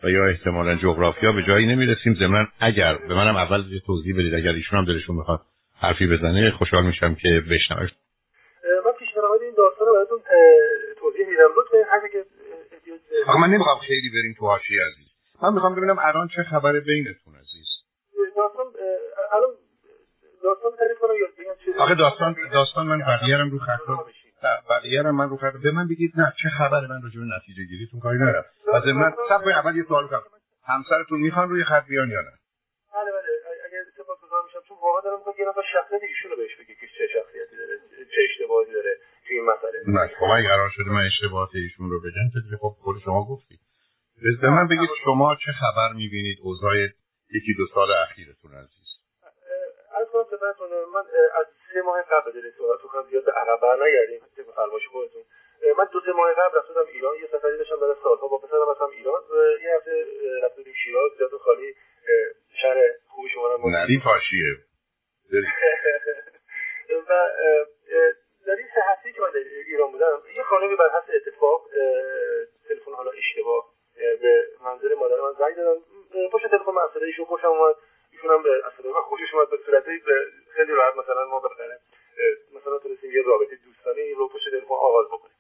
و 0.04 0.10
یا 0.10 0.26
احتمالا 0.26 0.76
جغرافیا 0.76 1.32
به 1.32 1.44
جایی 1.44 1.66
نمی‌رسیم. 1.68 2.14
ضمن 2.14 2.48
اگر 2.60 2.96
به 2.96 3.14
منم 3.16 3.36
اول 3.36 3.74
یه 3.74 3.80
توضیح 3.80 4.14
بدید 4.16 4.34
اگر 4.34 4.52
ایشون 4.52 4.80
هم 4.80 4.86
دلشون 4.86 5.16
می‌خواد 5.16 5.42
حرفی 5.80 6.08
بزنه 6.08 6.52
خوشحال 6.52 6.86
میشم 6.86 7.16
که 7.16 7.44
بشنوش. 7.52 7.90
من 8.86 8.92
پیشنهاد 9.00 9.42
این 9.42 9.54
داستان 9.58 9.88
رو 9.88 9.94
براتون 9.94 10.20
توضیح 11.00 11.26
میدم. 11.28 11.50
لطفا 11.58 11.92
هر 11.92 12.08
که 12.12 12.26
آقا 13.28 13.40
من 13.40 13.48
نمی‌خوام 13.48 13.80
خیلی 13.80 14.10
بریم 14.10 14.36
تو 14.40 14.46
حاشیه 14.46 14.82
عزیز. 14.82 15.08
من 15.44 15.54
می‌خوام 15.54 15.76
ببینم 15.76 16.00
الان 16.00 16.28
چه 16.28 16.44
خبره 16.44 16.80
بینتون 16.80 17.34
عزیز. 17.36 17.68
داستان 18.38 18.66
الان 19.36 19.50
داستان 20.44 20.72
تعریف 20.80 20.98
کنم 21.02 21.16
یا 21.22 21.28
بگم 21.38 21.74
چه 21.74 21.80
آخه 21.80 21.96
داستان 21.96 22.36
داستان 22.54 22.88
من 22.88 23.00
بقیه 23.00 23.38
رو 23.38 23.60
خط 23.60 23.80
بقیه 24.70 25.02
من 25.02 25.30
رو 25.30 25.38
خط 25.38 25.54
به 25.64 25.72
من 25.72 25.88
بگید 25.88 26.14
نه 26.16 26.34
چه 26.44 26.50
خبره 26.50 26.88
من 26.88 27.02
راجع 27.04 27.20
به 27.20 27.26
نتیجه 27.38 27.64
گیریتون 27.64 28.00
کاری 28.00 28.18
ندارم. 28.18 28.46
بعد 28.74 28.88
من 28.88 29.14
صبر 29.30 29.52
اول 29.52 29.76
یه 29.78 29.84
سوال 29.88 30.08
کنم 30.08 30.22
همسرتون 30.68 31.20
می‌خوان 31.20 31.50
روی 31.50 31.64
خط 31.64 31.86
بیان 31.86 32.10
یا 32.10 32.22
نه؟ 32.22 32.32
بله 32.96 33.12
بله. 33.12 33.32
اگر 33.66 33.84
سپاسگزار 33.98 34.44
میشم 34.46 34.60
چون 34.68 34.78
واقعا 34.82 35.02
دارم 35.02 35.20
میگم 35.20 35.40
یه 35.40 35.50
نفر 35.50 35.62
شخصیت 35.74 36.02
ایشونو 36.04 36.36
بهش 36.36 36.56
بگی 36.60 36.76
که 36.76 36.88
چه 36.98 37.08
شخصیتی 37.16 37.56
داره 37.58 37.76
چه 38.16 38.22
اشتباهی 38.30 38.74
داره 38.74 38.94
تو 39.28 39.34
این 39.34 39.46
مسئله. 39.52 39.78
نه 39.88 40.08
خب 40.20 40.32
اگه 40.38 40.48
قرار 40.48 40.70
شده 40.70 40.90
من 40.90 41.06
اشتباهات 41.06 41.50
ایشون 41.54 41.90
رو 41.90 42.00
بگم 42.00 42.28
که 42.34 42.58
خب 42.62 42.74
خود 42.84 43.00
شما 43.06 43.26
گفتی. 43.26 43.56
به 44.42 44.50
من 44.50 44.68
بگید 44.68 44.90
شما 45.04 45.36
چه 45.46 45.52
خبر 45.52 45.94
می‌بینید؟ 45.94 46.38
اوضاع 46.42 46.76
یکی 47.38 47.54
دو 47.58 47.66
سال 47.74 47.92
اخیرتون 47.92 48.52
عزیز 48.52 48.90
از 50.02 50.08
کنم 50.14 50.24
خدمتتون 50.24 50.70
من 50.94 51.04
از 51.40 51.46
سه 51.82 51.88
ماه 51.88 52.02
قبل 52.02 52.32
این 52.34 52.52
صحبت 52.58 52.82
کنم 52.82 53.04
زیاد 53.10 53.26
به 53.26 53.32
عقب 53.32 53.62
برنگردیم. 53.62 54.22
فرمایش 54.56 54.88
خودتون. 54.88 55.24
من 55.78 55.88
دو 55.94 56.00
سه 56.06 56.12
ماه 56.12 56.34
قبل 56.34 56.58
رفتم 56.58 56.86
ایران. 56.94 57.16
یه 57.16 57.28
سفری 57.32 57.58
داشتم 57.58 57.80
برای 57.80 57.96
سالها 58.04 58.28
با 58.28 58.38
پسرم 58.38 58.70
رفتم 58.72 58.90
ایران. 58.98 59.22
یه 59.64 59.76
هفته 59.76 60.06
رفتیم 60.44 60.74
شیراز 60.84 61.12
جاده 61.20 61.38
خالی 61.38 61.76
شهر 62.62 62.78
خوبی 63.08 63.30
شما 63.30 63.48
رو 63.48 63.70
نری 63.70 64.02
پاشیه 64.04 64.58
و 67.10 67.30
در 68.48 68.56
این 68.58 68.68
سه 68.76 68.82
هفته 68.92 69.12
که 69.12 69.22
من 69.22 69.30
ایران 69.68 69.92
بودم 69.92 70.22
یه 70.36 70.44
خانمی 70.44 70.76
بر 70.76 70.90
حسب 70.90 71.12
اتفاق 71.16 71.68
تلفن 72.70 72.92
حالا 72.92 73.12
اشتباه 73.12 73.66
به 74.22 74.46
منظر 74.64 74.96
مادر 74.96 75.22
من 75.22 75.34
زنگ 75.40 75.56
دادم 75.56 75.82
پشت 76.32 76.48
تلفن 76.48 76.78
اصلا 76.78 77.02
ایشون 77.02 77.26
خوشم 77.26 77.48
اومد 77.48 77.76
ایشون 78.12 78.32
هم 78.32 78.44
به 78.44 78.64
اصلا 78.68 78.92
من 78.92 79.02
خوشش 79.02 79.34
اومد 79.34 79.50
به 79.50 79.58
صورتی 79.66 80.04
خیلی 80.56 80.72
راحت 80.72 80.96
مثلا 80.96 81.26
ما 81.26 81.40
بالاخره 81.40 81.80
مثلا 82.56 82.78
تونستیم 82.78 83.12
یه 83.12 83.24
رابطه 83.26 83.56
دوستانه 83.66 84.14
رو 84.18 84.28
پشت 84.28 84.50
تلفن 84.52 84.74
آغاز 84.74 85.08
بکنیم 85.08 85.38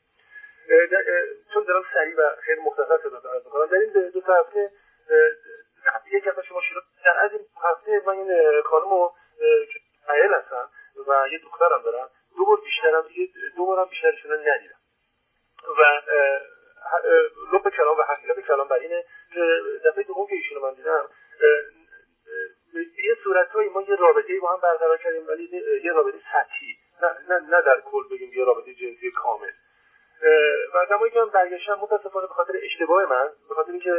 چون 1.53 1.63
دارم 1.63 1.83
سریع 1.93 2.15
و 2.17 2.36
خیلی 2.41 2.62
مختصر 2.62 2.98
خدمت 2.98 3.25
عرض 3.25 3.45
می‌کنم 3.45 3.65
در 3.65 3.77
این 3.77 4.10
دو 4.10 4.21
تا 4.21 4.33
هفته 4.33 4.71
یک 6.12 6.27
هفته 6.27 6.41
شما 6.41 6.62
شروع 6.62 6.81
در 7.05 7.25
از 7.25 7.31
این 7.31 7.45
این 8.21 8.61
خانم 8.61 9.09
که 9.73 9.79
قیل 10.07 10.33
هستم 10.33 10.69
و 11.07 11.27
یه 11.31 11.39
دخترم 11.43 11.81
دارم 11.81 12.09
دو 12.37 12.45
بار 12.45 12.57
بیشترم 12.61 13.05
دو 13.57 13.65
بارم 13.65 13.85
بیشترشون 13.85 14.31
ندیدم 14.31 14.79
و 15.77 16.01
لب 17.53 17.69
کلام 17.69 17.97
و 17.97 18.01
حقیقت 18.01 18.39
کلام 18.39 18.67
بر 18.67 18.79
اینه 18.79 19.03
که 19.33 19.61
دفعه 19.85 20.03
دوم 20.03 20.27
که 20.27 20.35
ایشونو 20.35 20.61
من 20.61 20.73
دیدم 20.73 21.09
یه 23.03 23.17
صورتهایی 23.23 23.69
ما 23.69 23.81
یه 23.81 23.95
رابطه 23.95 24.39
با 24.39 24.53
هم 24.53 24.59
برقرار 24.61 24.97
کردیم 24.97 25.27
ولی 25.27 25.49
یه 25.83 25.91
رابطه 25.93 26.17
سطحی 26.33 26.77
نه, 27.01 27.09
نه, 27.29 27.39
نه 27.39 27.61
در 27.61 27.81
کل 27.81 28.03
بگیم 28.11 28.33
یه 28.33 28.45
رابطه 28.45 28.73
جنسی 28.73 29.11
کامل 29.11 29.51
و 30.73 30.85
زمانی 30.89 31.11
که 31.11 31.19
من 31.19 31.29
برگشتم 31.29 31.79
متاسفانه 31.81 32.27
به 32.27 32.33
خاطر 32.33 32.53
اشتباه 32.63 33.05
من 33.05 33.29
به 33.49 33.55
خاطر 33.55 33.71
اینکه 33.71 33.93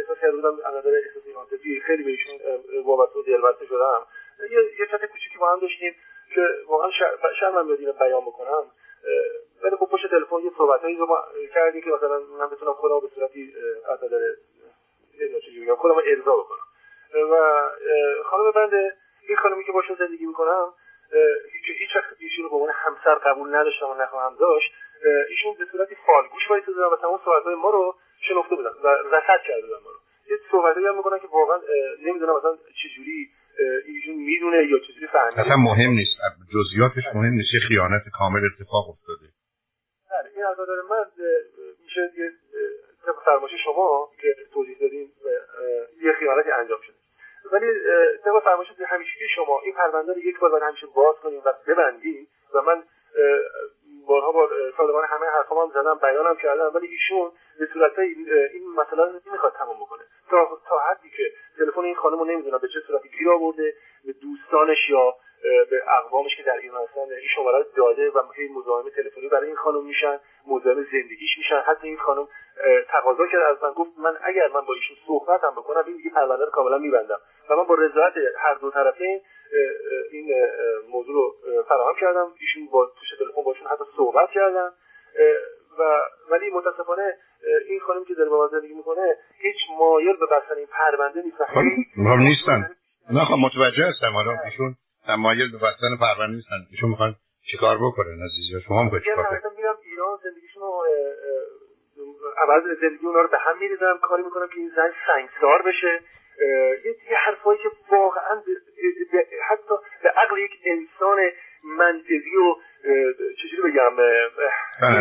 احساس 0.00 0.18
کرده 0.18 0.36
بودم 0.36 0.58
از 0.64 0.74
نظر 0.74 1.00
احساسی 1.04 1.32
عاطفی 1.32 1.80
خیلی 1.80 2.02
بهشون 2.02 2.40
وابسته 2.84 3.18
و 3.18 3.22
دلبسته 3.22 3.66
شدم 3.66 4.06
یه 4.50 4.60
یه 4.80 4.86
چت 4.86 5.06
کوچیکی 5.06 5.38
با 5.38 5.52
هم 5.52 5.60
داشتیم 5.60 5.96
که 6.34 6.48
واقعا 6.66 6.90
شرمم 7.40 7.66
میاد 7.66 7.78
اینو 7.78 7.92
بیان 7.92 8.20
بکنم 8.20 8.70
ولی 9.62 9.76
خب 9.76 9.86
پشت 9.86 10.10
تلفن 10.10 10.36
یه 10.36 10.50
صحبتایی 10.58 10.96
رو 10.96 11.06
ما 11.06 11.24
کردیم 11.54 11.82
که 11.82 11.90
مثلا 11.90 12.18
من 12.18 12.50
بتونم 12.50 12.72
خودم 12.72 13.00
به 13.00 13.08
صورتی 13.14 13.54
از 13.88 14.04
نظر 14.04 14.34
بگم 15.62 15.74
خودم 15.74 15.96
ارضا 16.06 16.36
بکنم 16.36 16.66
و 17.14 17.70
خانم 18.24 18.50
بنده 18.50 18.96
این 19.28 19.36
خانمی 19.36 19.64
که 19.64 19.72
باشون 19.72 19.96
زندگی 19.96 20.26
می‌کنم 20.26 20.66
که 21.66 21.72
هیچ 21.72 21.96
وقت 21.96 22.16
ایشون 22.18 22.44
رو 22.44 22.50
به 22.50 22.56
عنوان 22.56 22.74
همسر 22.74 23.14
قبول 23.14 23.54
نداشتم 23.54 23.86
و 23.86 23.94
نخواهم 23.94 24.36
داشت. 24.40 24.72
ایشون 25.28 25.54
به 25.58 25.64
صورتی 25.72 25.94
فالگوش 26.06 26.50
وایساده 26.50 26.72
بودن 26.72 26.86
و 26.86 26.96
تمام 26.96 27.20
صحبتهای 27.24 27.54
ما 27.54 27.70
رو 27.70 27.94
شنفته 28.28 28.54
بودن 28.56 28.70
و 28.84 28.88
رصد 28.88 29.40
کرده 29.48 29.62
بودن 29.62 29.80
ما 29.84 29.90
رو. 29.90 29.98
یه 30.30 30.38
صحبتایی 30.50 30.86
هم 30.86 30.96
می‌کنن 30.96 31.18
که 31.18 31.26
واقعا 31.26 31.58
نمی‌دونم 32.02 32.36
مثلا 32.36 32.56
چجوری 32.82 33.30
ایشون 33.86 34.14
می‌دونه 34.14 34.56
یا 34.72 34.78
چجوری 34.78 35.06
فهمیده. 35.06 35.40
اصلا 35.40 35.56
مهم 35.56 35.90
نیست. 35.90 36.16
جزئیاتش 36.54 37.04
مهم 37.14 37.32
نیست. 37.32 37.54
یه 37.54 37.60
خیانت 37.68 38.02
کامل 38.18 38.40
اتفاق 38.44 38.88
افتاده. 38.88 39.26
بله 40.10 40.30
این 40.34 40.44
از 40.44 40.60
نظر 40.60 40.78
من 40.90 41.04
میشه 41.84 42.00
یه 42.18 42.32
فرمایش 43.24 43.54
شما 43.64 44.08
که 44.20 44.36
توضیح 44.52 44.76
دادین 44.80 45.08
یه 46.02 46.12
خیانتی 46.12 46.50
انجام 46.50 46.80
شده. 46.80 46.95
ولی 47.52 47.66
طبق 48.24 48.42
فرمایش 48.44 48.68
همیشگی 48.86 49.28
شما. 49.28 49.60
این 49.64 49.74
پرونده 49.74 50.12
رو 50.12 50.18
یک 50.18 50.38
بار 50.38 50.50
بعد 50.50 50.62
همیشه 50.62 50.86
باز 50.86 51.16
کنیم 51.16 51.42
و 51.44 51.52
ببندیم. 51.66 52.28
و 52.54 52.62
من 52.62 52.82
بارها 54.06 54.32
بار 54.32 54.50
صادقان 54.76 55.04
همه 55.04 55.26
حرفام 55.26 55.58
هم 55.58 55.82
زدم 55.82 55.98
بیانم 56.02 56.36
کردم. 56.36 56.70
ولی 56.74 56.86
ایشون 56.86 57.32
به 57.58 57.68
صورت 57.72 57.98
این 57.98 58.74
مسئله 58.76 59.04
رو 59.04 59.12
نمی‌خواد 59.26 59.52
تمام 59.52 59.76
بکنه. 59.76 60.02
تا 60.30 60.58
تا 60.68 60.78
حدی 60.78 61.10
که 61.10 61.32
تلفن 61.58 61.80
این 61.80 61.94
خانم 61.94 62.18
رو 62.18 62.24
نمی‌دونم 62.24 62.58
به 62.58 62.68
چه 62.68 62.80
صورتی 62.86 63.08
گیر 63.08 63.30
آورده 63.30 63.74
به 64.04 64.12
دوستانش 64.12 64.90
یا 64.90 65.14
به 65.70 65.82
اقوامش 65.98 66.36
که 66.36 66.42
در 66.42 66.56
ایران 66.56 66.82
هستن 66.82 67.00
این 67.00 67.28
شماره 67.34 67.58
رو 67.58 67.64
داده 67.76 68.10
و 68.10 68.22
هی 68.36 68.48
مزاحم 68.48 68.88
تلفنی 68.88 69.28
برای 69.28 69.46
این 69.46 69.56
خانم 69.56 69.84
میشن 69.84 70.18
مزاحم 70.46 70.86
زندگیش 70.92 71.38
میشن. 71.38 71.60
حتی 71.66 71.88
این 71.88 71.96
خانم 71.96 72.28
تقاضا 72.88 73.26
کرد 73.26 73.42
از 73.42 73.62
من 73.62 73.72
گفت 73.72 73.90
من 73.98 74.16
اگر 74.22 74.48
من 74.48 74.60
با 74.60 74.74
ایشون 74.74 74.96
صحبت 75.06 75.44
هم 75.44 75.50
بکنم 75.50 75.84
این 75.86 75.96
دیگه 75.96 76.10
پرونده 76.10 76.44
رو 76.44 76.50
کاملا 76.50 76.78
میبندم. 76.78 77.18
و 77.50 77.56
من 77.56 77.64
با 77.64 77.74
رضایت 77.74 78.12
هر 78.38 78.54
دو 78.54 78.70
طرفین 78.70 79.20
این 80.12 80.34
موضوع 80.90 81.14
رو 81.14 81.34
فراهم 81.68 81.94
کردم. 82.00 82.26
ایشون 82.40 82.66
با 82.72 82.86
پشت 82.86 83.18
تلفن 83.18 83.42
باشون 83.42 83.68
حتی 83.68 83.84
صحبت 83.96 84.30
کردن. 84.30 84.70
و 85.78 85.82
ولی 86.30 86.50
متاسفانه 86.50 87.16
این 87.68 87.80
خانم 87.80 88.04
که 88.04 88.14
داره 88.14 88.30
با 88.30 88.40
من 88.40 88.48
زندگی 88.48 88.74
می‌کنه 88.74 89.16
هیچ 89.38 89.56
مایل 89.78 90.16
به 90.16 90.26
بستن 90.26 90.56
این 90.56 90.66
پرونده 90.66 91.22
نیست. 91.22 91.36
نیستن. 91.96 92.70
نه 93.10 93.24
خب 93.24 93.34
متوجه 93.34 93.84
هستم. 93.84 94.16
آره 94.16 94.44
ایشون 94.44 94.74
مایل 95.14 95.52
به 95.52 95.58
بستن 95.58 95.96
پرونده 96.00 96.34
نیستن 96.34 96.56
ایشون 96.70 96.90
می‌خوان 96.90 97.16
چیکار 97.50 97.78
بکنن؟ 97.78 98.22
عزیز 98.24 98.64
شما 98.66 98.82
می‌خواید 98.82 99.04
چیکار 99.04 99.26
میرم 99.56 99.76
ایران 99.84 100.18
زندگیشون 100.24 100.62
رو 100.62 100.84
عوض 102.42 102.62
زندگی 102.80 103.06
اونا 103.06 103.20
رو 103.20 103.28
به 103.28 103.38
هم 103.38 103.58
میریزم 103.60 103.98
کاری 104.02 104.22
می‌کنم 104.22 104.48
که 104.48 104.56
این 104.56 104.70
زن 104.76 104.90
سنگسار 105.06 105.62
بشه. 105.62 106.00
یه 107.10 107.16
حرفایی 107.26 107.58
که 107.62 107.68
واقعا 107.92 108.42
حتی 109.50 109.74
به 110.02 110.08
عقل 110.08 110.38
یک 110.38 110.50
انسان 110.64 111.18
منطقی 111.78 112.36
و 112.36 112.54
چجوری 113.42 113.62
بگم 113.72 113.96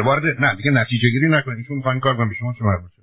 وارد 0.06 0.24
نه 0.40 0.56
دیگه 0.56 0.72
نتیجه 0.72 1.10
گیری 1.10 1.30
نکنید. 1.30 1.58
ایشون 1.58 1.78
می‌خوان 1.78 2.00
کار 2.00 2.18
کنم 2.18 2.30
به 2.30 2.36
شما 2.36 2.54
چه 2.60 2.66
مربوطه 2.66 2.95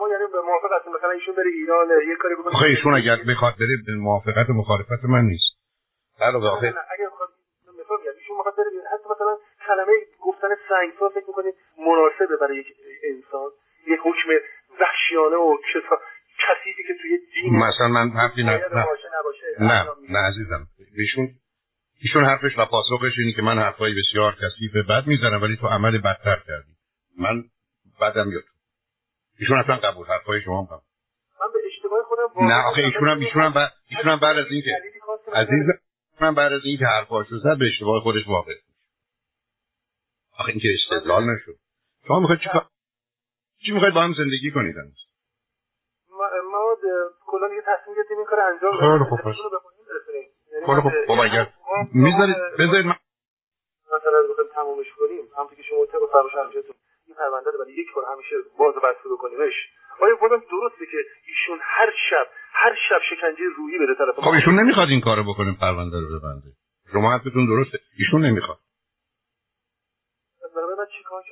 شما 0.00 0.08
یعنی 0.08 0.24
به 0.32 0.40
موافق 0.40 0.72
هستید 0.76 0.92
مثلا 0.96 1.10
ایشون 1.10 1.34
بره 1.34 1.50
ایران 1.50 1.88
یه 2.08 2.16
کاری 2.16 2.34
بکنه. 2.34 2.52
خب 2.52 2.64
ایشون 2.64 2.94
اگر 2.94 3.16
بخواد 3.28 3.54
بره 3.60 3.76
به 3.86 3.94
موافقت 3.94 4.50
و 4.50 4.52
مخالفت 4.52 5.04
من 5.04 5.24
نیست. 5.24 5.50
علاوه 6.20 6.48
آخه 6.48 6.66
اگر 6.66 7.06
بخواد 7.06 7.28
بگم 8.00 8.14
ایشون 8.18 8.36
می‌خواد 8.36 8.56
بره 8.56 8.70
حتی 8.92 9.06
مثلا 9.14 9.36
کلمه 9.66 9.92
گفتن 10.20 10.48
سنگسار 10.68 11.10
فکر 11.10 11.26
می‌کنید 11.28 11.54
مناسبه 11.78 12.36
برای 12.40 12.56
یک 12.58 12.66
انسان 13.10 13.50
یک 13.86 14.00
حکم 14.00 14.28
وحشیانه 14.80 15.36
و 15.36 15.56
کثیفی 16.44 16.82
که 16.82 16.94
توی 17.02 17.18
دین 17.34 17.56
مثلا 17.56 17.88
من 17.88 18.10
حرفی 18.10 18.42
نه. 18.42 18.50
نه 18.50 18.86
نه, 19.60 19.86
نه 20.10 20.18
عزیزم. 20.18 20.66
ایشون 20.96 21.28
ایشون 22.02 22.24
حرفش 22.24 22.58
و 22.58 22.64
پاسخش 22.64 23.18
اینه 23.18 23.32
که 23.36 23.42
من 23.42 23.58
حرفای 23.58 23.94
بسیار 23.94 24.32
کثیف 24.32 24.72
بد 24.90 25.06
می‌زنم 25.06 25.42
ولی 25.42 25.56
تو 25.56 25.66
عمل 25.66 25.98
بدتر 25.98 26.42
کردی. 26.46 26.72
من 27.18 27.42
بدم 28.00 28.28
میاد 28.28 28.42
ایشون 29.40 29.58
اصلا 29.58 29.76
قبول 29.76 30.06
حرفای 30.06 30.40
شما 30.40 30.60
هم 30.60 30.66
قبول. 30.66 30.82
من 31.40 31.52
به 31.52 31.58
اشتباه 31.66 32.02
خودم 32.02 32.46
نه 32.48 32.64
آخه 32.68 32.80
ایشون 32.80 33.08
هم 33.08 33.18
ایشون 33.18 33.42
هم 33.42 33.52
بعد 33.52 33.72
ایشون 33.90 34.12
هم 34.12 34.20
بعد 34.20 34.38
از 34.38 34.46
اینکه 34.50 34.70
عزیز 35.32 35.66
من 36.20 36.34
بعد 36.34 36.52
از 36.52 36.60
اینکه 36.64 36.84
حرفاشو 36.84 37.38
زد 37.38 37.58
به 37.58 37.66
اشتباه 37.66 38.02
خودش 38.02 38.28
واقع 38.28 38.54
آخه 40.38 40.48
اینکه 40.48 40.68
استدلال 40.74 41.24
نشد. 41.24 41.56
شما 42.08 42.20
می‌خواید 42.20 42.40
چیکار 42.40 42.66
چی 43.66 43.72
می‌خواید 43.72 43.94
با 43.94 44.02
هم 44.02 44.12
زندگی 44.12 44.50
کنید 44.54 44.76
هنوز؟ 44.76 45.00
ما 46.52 46.76
کلا 47.26 47.54
یه 47.54 47.62
تصمیم 47.66 47.96
گرفتیم 47.96 48.16
این 48.16 48.26
کار 48.26 48.40
انجام 48.40 48.72
خیلی 48.80 49.04
خوب 49.08 49.20
خب 50.66 50.90
خب 51.06 51.20
اگر 51.20 51.52
می‌ذارید 51.92 52.36
بذارید 52.58 52.86
مثلا 52.86 54.22
بخوایم 54.30 54.50
تمومش 54.54 54.86
کنیم. 54.98 55.24
همونطور 55.36 55.56
که 55.56 55.62
شما 55.62 55.86
طبق 55.86 56.12
فرمایش 56.12 56.66
پرونده 57.20 57.50
رو 57.50 57.58
برای 57.58 57.74
یک 57.82 57.88
بار 57.94 58.04
همیشه 58.12 58.36
باز 58.58 58.74
بسته 58.74 59.08
بکنیمش 59.14 59.56
آیا 60.00 60.14
بازم 60.22 60.42
درسته 60.54 60.84
که 60.92 60.98
ایشون 61.28 61.58
هر 61.62 61.90
شب 62.10 62.26
هر 62.52 62.74
شب 62.88 63.00
شکنجه 63.10 63.44
روحی 63.56 63.78
بده 63.78 63.94
طرف 63.94 64.14
خب 64.24 64.28
ایشون 64.28 64.60
نمی‌خواد 64.60 64.88
این 64.88 65.00
کارو 65.00 65.24
بکنه 65.24 65.52
پرونده 65.60 65.96
رو 66.00 66.18
ببنده. 66.18 66.48
شما 66.92 67.12
حرفتون 67.12 67.46
درسته. 67.46 67.78
ایشون 67.98 68.24
نمی‌خواد. 68.26 68.58
چیکار 70.96 71.22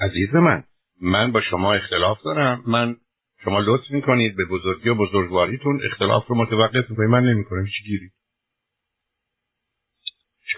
عزیز 0.00 0.34
من 0.34 0.64
من 1.02 1.32
با 1.32 1.40
شما 1.40 1.74
اختلاف 1.74 2.18
دارم. 2.24 2.62
من 2.66 2.96
شما 3.44 3.60
لطف 3.60 3.90
می‌کنید 3.90 4.36
به 4.36 4.44
بزرگی 4.44 4.88
و 4.88 4.94
بزرگواریتون 4.94 5.80
اختلاف 5.84 6.26
رو 6.26 6.36
متوقف 6.36 6.90
می‌کنید. 6.90 7.10
من 7.10 7.24
نمی‌کنم. 7.24 7.64
هیچ 7.64 7.82
گیری. 7.86 8.10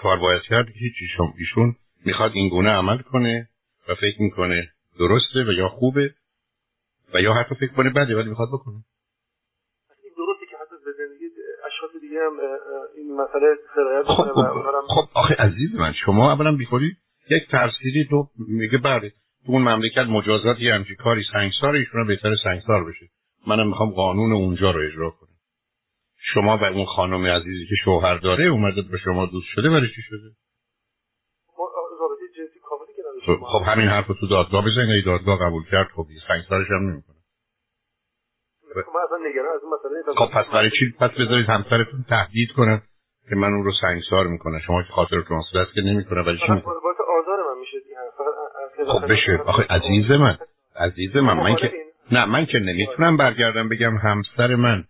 کار 0.02 0.18
باید 0.18 0.42
کرد؟ 0.42 0.66
هیچ 0.68 0.95
ایشون 1.38 1.76
می‌خواد 2.04 2.33
این 2.35 2.49
گونه 2.49 2.71
عمل 2.71 2.99
کنه. 2.99 3.49
و 3.88 3.95
فکر 3.95 4.23
می‌کنه 4.23 4.71
درسته 4.99 5.45
و 5.49 5.52
یا 5.52 5.69
خوبه 5.69 6.14
و 7.14 7.21
یا 7.21 7.35
حتی 7.35 7.55
فکر 7.55 7.73
کنه 7.73 7.90
بده 7.90 8.16
ولی 8.16 8.28
می‌خواد 8.28 8.49
بکنه. 8.49 8.75
این 10.05 10.12
درسته 10.16 10.47
که 10.50 10.57
حتی 10.57 10.75
به 10.85 10.93
زندگی 10.99 11.25
اشخاص 11.66 12.00
دیگه 12.00 12.19
هم 12.21 12.33
این 12.97 13.16
مسئله 13.16 13.57
سرایت 13.75 14.07
خب, 14.07 14.33
خب, 14.35 14.83
خب 14.88 15.09
آخه 15.14 15.35
عزیز 15.35 15.75
من 15.75 15.93
شما 15.93 16.33
اولا 16.33 16.57
بیخوری 16.57 16.97
یک 17.31 17.49
ترسیدی 17.50 18.07
تو 18.11 18.28
میگه 18.49 18.78
بله 18.78 19.11
تو 19.47 19.52
اون 19.52 19.62
مملکت 19.62 20.07
مجازات 20.09 20.61
یه 20.61 20.75
همچی 20.75 20.95
کاری 20.95 21.23
سنگسار 21.33 21.75
ایشون 21.75 22.07
بهتر 22.07 22.37
سنگسار 22.45 22.85
بشه. 22.85 23.07
منم 23.47 23.69
می‌خوام 23.69 23.90
قانون 23.90 24.33
اونجا 24.33 24.71
رو 24.71 24.81
اجرا 24.81 25.11
کنم. 25.11 25.37
شما 26.35 26.59
و 26.59 26.64
اون 26.64 26.85
خانم 26.85 27.26
عزیزی 27.26 27.66
که 27.66 27.75
شوهر 27.85 28.19
داره 28.19 28.45
اومده 28.45 28.83
به 28.83 28.99
شما 28.99 29.26
دوست 29.26 29.47
شده 29.47 29.71
برای 29.71 29.88
چی 29.88 30.02
شده؟ 30.02 30.31
خب, 33.26 33.38
خب 33.42 33.62
همین 33.66 33.88
حرف 33.88 34.06
تو 34.06 34.26
دادگاه 34.30 34.64
بزنید 34.64 34.90
ای 34.90 35.02
دادگاه 35.02 35.38
قبول 35.38 35.64
کرد 35.71 35.88
خب 35.97 36.06
سنگسارش 36.28 36.71
هم 36.71 36.90
نمی‌کنه. 36.90 37.16
خب 40.16 40.30
پس 40.33 40.47
برای 40.52 40.71
چی؟ 40.71 40.95
پس 41.00 41.11
بذارید 41.11 41.47
همسرتون 41.47 42.04
تهدید 42.09 42.52
کنن 42.56 42.83
که 43.28 43.37
من 43.37 43.49
اون 43.49 43.64
رو 43.64 43.73
سنگسار 43.80 44.26
می‌کنه 44.26 44.61
شما 44.61 44.83
که 44.83 44.92
خاطرتون 44.92 45.37
اصل 45.37 45.59
است 45.59 45.75
که 45.75 45.80
نمی‌کنه 45.80 46.23
ولی 46.23 46.38
چی 46.47 46.52
می‌کنه؟ 46.52 46.75
آزار 47.23 47.38
من 47.54 47.61
میشه. 47.61 47.78
خب 48.87 49.12
بشه. 49.12 49.42
آخه 49.47 49.62
عزیز 49.71 50.11
من 50.11 50.38
عزیز 50.76 51.16
من 51.16 51.33
من 51.33 51.56
که 51.56 51.73
نه 52.12 52.25
من 52.25 52.47
که 52.47 52.59
نمی‌تونم 52.59 53.16
برگردم 53.16 53.68
بگم 53.68 53.97
همسر 53.97 54.54
من 54.54 54.85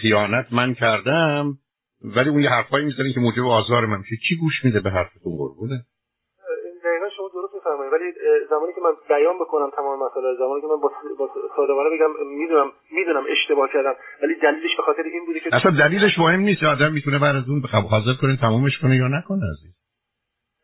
خیانت 0.00 0.46
من 0.52 0.74
کردم 0.74 1.58
ولی 2.04 2.30
اون 2.30 2.40
یه 2.40 2.50
حرفایی 2.50 2.86
می‌زنه 2.86 3.12
که 3.12 3.20
موجب 3.20 3.46
آزار 3.46 3.86
من 3.86 3.98
میشه. 3.98 4.16
کی 4.28 4.36
گوش 4.36 4.64
میده 4.64 4.80
به 4.80 4.90
حرفتون 4.90 5.36
قربونه 5.36 5.84
دقیقا 6.84 7.08
شما 7.16 7.28
درست 7.34 7.54
میفرمایید 7.54 7.92
ولی 7.92 8.04
زمانی 8.50 8.72
که 8.72 8.80
من 8.80 8.92
بیان 9.08 9.36
بکنم 9.38 9.70
تمام 9.70 9.98
مسئله 10.06 10.34
زمانی 10.38 10.60
که 10.60 10.66
من 10.66 10.76
با, 10.76 10.90
با 11.18 11.30
صادقانه 11.56 11.90
بگم 11.96 12.10
می‌دونم 12.26 12.72
می‌دونم 12.90 13.24
اشتباه 13.28 13.68
کردم 13.72 13.94
ولی 14.22 14.34
دلیلش 14.34 14.76
به 14.76 14.82
خاطر 14.82 15.02
این 15.02 15.26
بوده 15.26 15.40
که 15.40 15.56
اصلا 15.56 15.70
دلیلش 15.78 16.18
مهم 16.18 16.40
نیست 16.40 16.62
آدم 16.62 16.92
می‌تونه 16.92 17.18
بعد 17.18 17.36
از 17.36 17.48
اون 17.48 17.62
حاضر 17.90 18.14
کنه 18.20 18.36
تمامش 18.36 18.78
کنه 18.78 18.96
یا 18.96 19.08
نکنه 19.08 19.44
عزیز. 19.52 19.74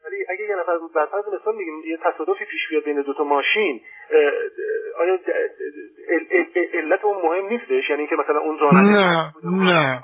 ولی 0.05 0.17
اگه 0.29 0.45
یه 0.51 0.57
نفر 0.61 0.73
بر 0.95 1.07
فرض 1.07 1.25
مثال 1.41 1.55
میگیم 1.57 1.75
یه 1.87 1.99
تصادفی 2.05 2.45
پیش 2.45 2.69
بیاد 2.71 2.85
بین 2.85 3.03
دو 3.03 3.15
تا 3.15 3.25
ماشین 3.25 3.81
آیا 5.01 5.19
علت 6.75 7.05
اون 7.05 7.17
مهم 7.25 7.49
نیستش؟ 7.49 7.91
یعنی 7.91 8.03
اینکه 8.03 8.17
مثلا 8.17 8.39
اون 8.39 8.59
راننده 8.59 8.91
نه 8.91 9.33
نه. 9.45 10.01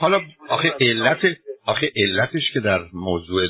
حالا 0.00 0.20
آخه 0.48 0.74
علت 0.80 1.18
آخه 1.66 1.90
علتش 1.96 2.52
که 2.54 2.60
در 2.60 2.80
موضوع 2.92 3.42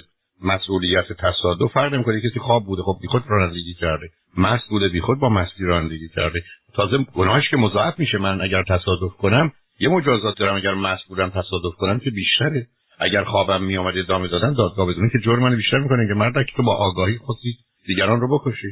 مسئولیت 0.44 1.12
تصادف 1.12 1.72
فرق 1.72 1.94
نمی‌کنه. 1.94 2.20
کسی 2.20 2.38
خواب 2.38 2.64
بوده 2.64 2.82
خب 2.82 2.98
بیخود 3.02 3.22
رانندگی 3.28 3.74
کرده. 3.74 4.10
مست 4.36 4.68
بوده 4.68 4.88
بیخود 4.88 5.18
با 5.18 5.28
مستی 5.28 5.64
رانندگی 5.64 6.08
کرده. 6.08 6.42
تازه 6.74 6.98
گناهش 6.98 7.48
که 7.50 7.56
مضاعف 7.56 7.98
میشه. 7.98 8.18
من 8.18 8.40
اگر 8.40 8.62
تصادف 8.62 9.16
کنم 9.18 9.52
یه 9.80 9.88
مجازات 9.88 10.38
دارم. 10.38 10.56
اگر 10.56 10.74
مست 10.74 11.04
بودم 11.08 11.28
تصادف 11.28 11.74
کنم 11.78 11.98
که 11.98 12.10
بیشتره. 12.10 12.66
اگر 13.00 13.24
خوابم 13.24 13.62
میآمد 13.62 13.98
ادامه 13.98 14.28
دادن 14.28 14.52
دادگاه 14.52 14.86
بدونه 14.86 15.10
که 15.12 15.18
جرم 15.18 15.38
من 15.38 15.56
بیشتر 15.56 15.78
می‌کنه. 15.78 16.08
که 16.08 16.14
مرد 16.14 16.46
که 16.46 16.52
تو 16.56 16.62
با 16.62 16.74
آگاهی 16.74 17.16
خودی 17.16 17.54
دیگران 17.86 18.20
رو 18.20 18.38
بکشی. 18.38 18.68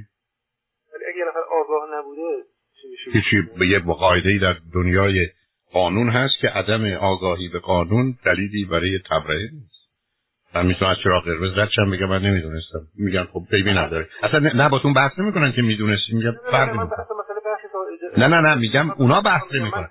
ولی 0.94 1.04
اگر 1.14 1.24
نفر 1.28 1.40
آگاه 1.60 1.98
نبوده 1.98 2.22
هیچی. 3.12 3.42
به 3.58 3.68
یه 3.68 3.78
قاعده 3.78 4.38
در 4.38 4.56
دنیای 4.74 5.28
قانون 5.72 6.10
هست 6.10 6.40
که 6.40 6.48
عدم 6.48 6.92
آگاهی 6.92 7.48
به 7.48 7.58
قانون 7.58 8.18
دلیلی 8.24 8.64
برای 8.64 8.98
تبرئه 8.98 9.50
نیست. 9.52 9.75
من 10.56 10.66
می‌تونم 10.66 10.90
از 10.90 10.96
چرا 11.04 11.20
قرمز 11.20 11.58
رد 11.58 11.70
شم 11.70 11.90
بگم 11.90 12.06
من 12.06 12.22
نمی‌دونستم. 12.22 12.78
میگن 12.98 13.24
خب 13.24 13.40
پیبی 13.50 13.72
نداره. 13.72 14.08
اصلا 14.22 14.38
نه 14.38 14.68
باتون 14.68 14.92
بحث 14.94 15.18
نمی‌کنن 15.18 15.52
که 15.52 15.62
می‌دونستی 15.62 16.14
میگم 16.14 16.32
فرق 16.50 16.88
نه 18.16 18.28
نه 18.28 18.40
نه 18.40 18.54
میگم 18.54 18.90
اونا 18.90 19.20
بحث 19.20 19.42
نمی‌کنن. 19.54 19.88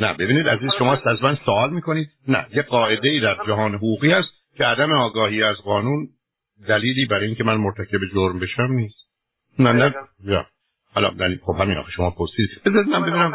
نه 0.00 0.14
ببینید 0.14 0.48
عزیز 0.48 0.70
شما 0.78 0.92
از 0.92 1.22
من 1.22 1.38
سوال 1.46 1.70
می‌کنید. 1.70 2.08
نه 2.28 2.46
یه 2.54 2.62
قاعده 2.62 3.08
ای 3.08 3.20
در 3.20 3.36
جهان 3.46 3.74
حقوقی 3.74 4.12
هست 4.12 4.28
که 4.56 4.64
عدم 4.64 4.92
آگاهی 4.92 5.42
از 5.42 5.56
قانون 5.56 6.08
دلیلی 6.68 7.06
برای 7.06 7.26
اینکه 7.26 7.44
من 7.44 7.54
مرتکب 7.54 7.98
جرم 8.14 8.38
بشم 8.38 8.72
نیست. 8.72 9.06
نه 9.58 9.72
نه. 9.72 9.94
حالا 10.94 11.10
دلیل 11.10 11.38
خب 11.42 11.54
همین 11.60 11.76
آخه 11.76 11.90
شما 11.90 12.10
پرسید 12.10 12.48
بذارید 12.66 12.88
من 12.88 13.02
ببینم. 13.02 13.34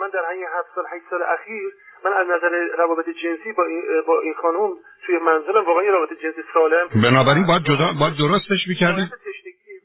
من 0.00 0.10
در 0.14 0.24
همین 0.30 0.44
7 0.58 0.68
سال 0.74 0.84
8 0.92 1.04
سال 1.10 1.22
اخیر 1.22 1.70
من 2.04 2.12
از 2.12 2.26
نظر 2.34 2.52
روابط 2.78 3.06
جنسی 3.22 3.52
با 3.52 3.64
این, 3.64 3.82
با 4.06 4.20
این 4.20 4.34
خانم 4.42 4.70
توی 5.06 5.18
منزلم 5.18 5.66
واقعا 5.66 5.82
یه 5.84 5.90
رابطه 5.90 6.14
جنسی 6.14 6.42
سالم. 6.54 7.02
بنابراین 7.02 7.46
باید 7.46 7.62
جدا 7.62 7.92
باید 8.00 8.16
درستش 8.18 8.68
می‌کردید 8.68 9.08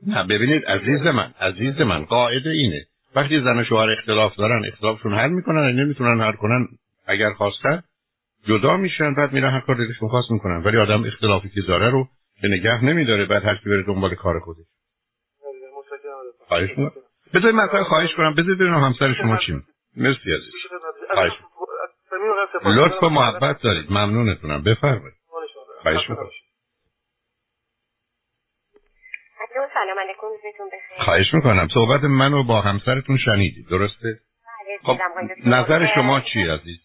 نه 0.07 0.23
ببینید 0.23 0.65
عزیز 0.65 1.01
من 1.01 1.33
عزیز 1.41 1.81
من 1.81 2.05
قاعده 2.05 2.49
اینه. 2.49 2.85
وقتی 3.15 3.41
زن 3.41 3.59
و 3.59 3.63
شوهر 3.63 3.89
اختلاف 3.89 4.35
دارن 4.35 4.65
اختلافشون 4.65 5.13
حل 5.13 5.29
می‌کنن 5.29 5.71
نمی‌تونن 5.71 6.21
حل 6.21 6.35
کنن 6.35 6.67
اگر 7.07 7.29
خواستن 7.33 7.83
جدا 8.47 8.77
میشن 8.77 9.13
بعد 9.13 9.33
میرن 9.33 9.49
هر 9.49 9.59
کار 9.59 9.75
دلشون 9.75 10.09
خواست 10.09 10.31
می‌کنن. 10.31 10.63
ولی 10.63 10.77
آدم 10.77 11.03
اختلافی 11.05 11.49
که 11.49 11.61
داره 11.67 11.89
رو 11.89 12.07
به 12.41 12.47
نگه 12.47 12.83
نمیداره 12.85 13.25
بعد 13.25 13.43
هر 13.43 13.55
کی 13.55 13.69
بره 13.69 13.83
دنبال 13.83 14.15
کار 14.15 14.39
خودش. 14.39 14.65
خواهش 16.47 16.69
می‌کنم. 16.69 17.04
بذارید 17.33 17.55
مثلا 17.55 17.83
خواهش 17.83 18.13
کنم. 18.13 18.33
بذارید 18.33 18.57
ببینم 18.57 18.83
همسر 18.83 19.13
شما 19.13 19.37
چی 19.37 19.53
مرسی 19.97 20.33
عزیز. 20.33 20.53
خواهش 21.13 21.31
لطف 22.65 23.03
و 23.03 23.09
محبت 23.09 23.61
دارید. 23.61 23.91
ممنونتونم. 23.91 24.63
بفرمایید. 24.63 25.13
خواهش 25.81 26.09
می‌کنم. 26.09 26.29
سلام 29.73 29.99
علیکم. 29.99 30.27
بخیر. 30.67 31.05
خواهش 31.05 31.33
می‌کنم. 31.33 31.67
صحبت 31.73 32.03
منو 32.03 32.43
با 32.43 32.61
همسرتون 32.61 33.17
شنیدید. 33.17 33.69
درسته؟ 33.69 34.19
خب 34.83 34.97
نظر 35.45 35.87
شما 35.95 36.21
چی 36.21 36.49
عزیز؟ 36.49 36.79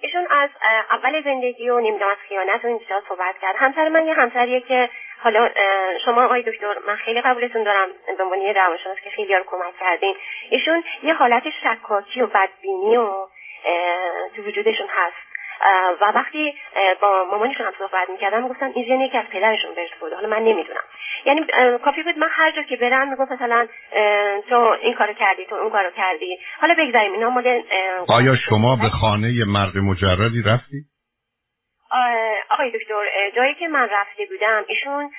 ایشون 0.00 0.26
از 0.30 0.50
اول 0.90 1.24
زندگی 1.24 1.68
و 1.68 1.80
نمی‌دونم 1.80 2.10
از 2.10 2.16
خیانت 2.28 2.64
و 2.64 2.66
این 2.66 2.80
صحبت 3.08 3.34
کرد. 3.42 3.54
همسر 3.58 3.88
من 3.88 4.06
یه 4.06 4.14
همسریه 4.14 4.60
که 4.60 4.90
حالا 5.18 5.48
شما 6.04 6.24
آقای 6.24 6.42
دکتر 6.42 6.74
من 6.86 6.96
خیلی 6.96 7.20
قبولتون 7.20 7.62
دارم 7.62 7.88
به 8.18 8.24
عنوان 8.24 8.38
یه 8.38 8.52
روانشناس 8.52 8.96
که 9.04 9.10
خیلی 9.10 9.34
رو 9.34 9.44
کمک 9.46 9.78
کردین. 9.80 10.14
ایشون 10.50 10.84
یه 11.02 11.14
حالت 11.14 11.42
شکاکی 11.62 12.22
و 12.22 12.26
بدبینی 12.26 12.96
و 12.96 13.10
تو 14.36 14.42
وجودشون 14.42 14.86
هست. 14.90 15.28
و 16.00 16.12
وقتی 16.14 16.54
با 17.00 17.24
مامانشون 17.30 17.66
هم 17.66 17.72
صحبت 17.78 18.10
می‌کردم 18.10 18.48
گفتن 18.48 18.72
این 18.74 18.84
زن 18.88 19.00
یکی 19.00 19.18
از 19.18 19.24
پدرشون 19.32 19.74
برس 19.74 19.90
بوده 20.00 20.14
حالا 20.14 20.28
من 20.28 20.42
نمی‌دونم. 20.42 20.82
یعنی 21.24 21.46
کافی 21.84 22.02
بود 22.02 22.18
من 22.18 22.28
هر 22.30 22.50
جا 22.50 22.62
که 22.62 22.76
برم 22.76 23.08
می‌گفت 23.08 23.32
مثلا 23.32 23.66
تو 24.48 24.76
این 24.82 24.94
کارو 24.94 25.12
کردی 25.12 25.44
تو 25.44 25.54
اون 25.54 25.70
کارو 25.70 25.90
کردی. 25.90 26.38
حالا 26.60 26.74
بگذاریم 26.78 27.12
اینا 27.12 27.30
مال 27.30 27.62
آیا 28.08 28.36
شما 28.36 28.76
به 28.76 28.88
خانه 28.88 29.44
مرد 29.46 29.76
مجردی 29.76 30.42
رفتی؟ 30.42 30.84
آقای 32.50 32.70
دکتر 32.70 33.30
جایی 33.36 33.54
که 33.54 33.68
من 33.68 33.88
رفته 33.88 34.26
بودم 34.26 34.64
ایشون 34.66 35.10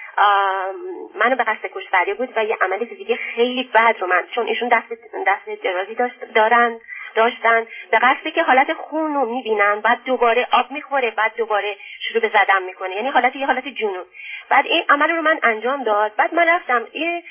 منو 1.16 1.36
به 1.36 1.44
قصد 1.44 1.66
کشتاری 1.76 2.14
بود 2.14 2.30
و 2.36 2.46
یه 2.46 2.58
عمل 2.62 2.78
دیگه 2.78 3.16
خیلی 3.36 3.64
بد 3.74 3.96
رو 4.00 4.08
من 4.08 4.24
چون 4.36 4.48
ایشون 4.48 4.70
دست 4.70 4.88
دست 5.28 5.64
درازی 5.64 5.96
دارن 6.36 6.80
داشتن. 7.16 7.66
به 7.92 8.00
قصدی 8.00 8.32
که 8.32 8.44
حالت 8.44 8.74
خون 8.74 9.14
رو 9.14 9.26
می‌بینن 9.26 9.80
بعد 9.80 10.04
دوباره 10.06 10.48
آب 10.52 10.72
می‌خوره 10.72 11.12
بعد 11.12 11.36
دوباره 11.38 11.76
شروع 12.00 12.22
به 12.22 12.28
زدن 12.30 12.64
می‌کنه. 12.64 12.96
یعنی 12.96 13.10
حالت 13.10 13.36
یه 13.36 13.46
حالت 13.46 13.68
جنون 13.68 14.06
بعد 14.50 14.66
این 14.66 14.84
عمل 14.90 15.10
رو 15.10 15.22
من 15.22 15.40
انجام 15.44 15.84
داد. 15.84 16.16
بعد 16.16 16.34
من 16.34 16.48
رفتم 16.48 16.88
یه 16.94 17.24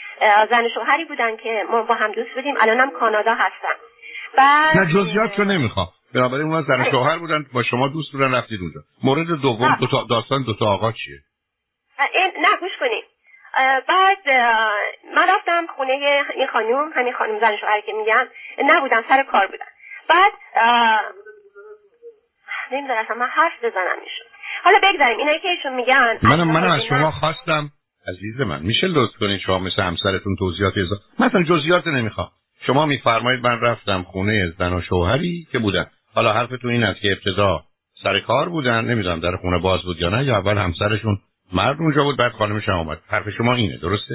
زن 0.51 0.69
شوهری 0.69 1.05
بودن 1.05 1.37
که 1.37 1.65
ما 1.71 1.83
با 1.83 1.95
هم 1.95 2.13
دوست 2.13 2.31
بودیم. 2.31 2.57
الانم 2.61 2.91
کانادا 2.91 3.35
هستن. 3.35 3.75
بعد 4.37 4.77
نه 4.77 4.87
جزئیات 4.87 5.39
رو 5.39 5.45
نمی‌خوام. 5.45 5.87
بنابراین 6.15 6.47
اونا 6.47 6.63
زن 6.63 6.91
شوهر 6.91 7.19
بودن 7.19 7.47
با 7.53 7.63
شما 7.63 7.89
دوست 7.89 8.13
بودن 8.13 8.35
رفتید 8.35 8.61
اونجا. 8.61 8.81
مورد 9.05 9.27
دوم 9.27 9.77
دو 9.81 9.87
تا 9.87 10.07
داستان 10.11 10.43
دو 10.43 10.55
تا 10.55 10.67
آقا 10.67 10.93
چیه؟ 10.93 11.19
نه 12.43 12.57
گوش 12.61 12.71
کنید 12.81 13.05
بعد 13.89 14.29
من 15.17 15.29
رفتم 15.29 15.67
خونه 15.77 15.93
این 16.35 16.47
خانم 16.47 16.93
همین 16.97 17.13
خانم 17.13 17.41
زن 17.41 17.57
شوهر 17.57 17.81
که 17.81 17.93
میگم 17.93 18.27
نبودم 18.65 19.05
سر 19.09 19.23
کار 19.23 19.47
بودم. 19.47 19.67
بعد 20.09 20.33
نمی‌ذاره 22.73 23.01
اصلا 23.01 23.17
من 23.17 23.27
حرف 23.27 23.65
بزنم 23.65 23.97
ایشون 24.05 24.27
حالا 24.65 24.79
بگذاریم 24.83 25.19
اینایی 25.19 25.39
که 25.39 25.49
ایشون 25.49 25.75
میگن 25.75 26.19
منم 26.23 26.49
منم 26.49 26.71
از 26.71 26.81
شما 26.89 27.11
خواستم 27.11 27.71
عزیز 28.09 28.41
من 28.41 28.63
میشه 28.63 28.87
لطف 28.87 29.17
کنید 29.21 29.41
شما 29.41 29.59
مثل 29.59 29.83
همسرتون 29.83 30.37
توضیحات 30.39 30.73
اضافه 30.77 31.03
مثلا 31.19 31.43
جزئیات 31.43 31.87
نمی‌خوام. 31.87 32.29
شما 32.67 32.87
میفرمایید 32.87 33.47
من 33.47 33.61
رفتم 33.61 34.03
خونه 34.03 34.53
زن 34.59 34.73
و 34.73 34.81
شوهری 34.81 35.47
که 35.53 35.59
بودن 35.59 35.87
حالا 36.15 36.33
حرفتون 36.33 36.71
این 36.71 36.85
است 36.85 37.01
که 37.01 37.09
ابتدا 37.13 37.61
سر 38.03 38.21
کار 38.21 38.49
بودن 38.49 38.85
نمی‌دونم 38.85 39.21
در 39.21 39.37
خونه 39.37 39.59
باز 39.59 39.83
بود 39.83 40.01
یا 40.01 40.09
نه 40.09 40.25
یا 40.25 40.37
اول 40.37 40.59
همسرشون 40.59 41.19
مرد 41.53 41.77
اونجا 41.81 42.03
بود 42.03 42.17
بعد 42.17 42.33
خانمش 42.33 42.69
آمد 42.69 42.99
حرف 43.11 43.31
شما 43.31 43.55
اینه 43.55 43.79
درسته؟ 43.83 44.15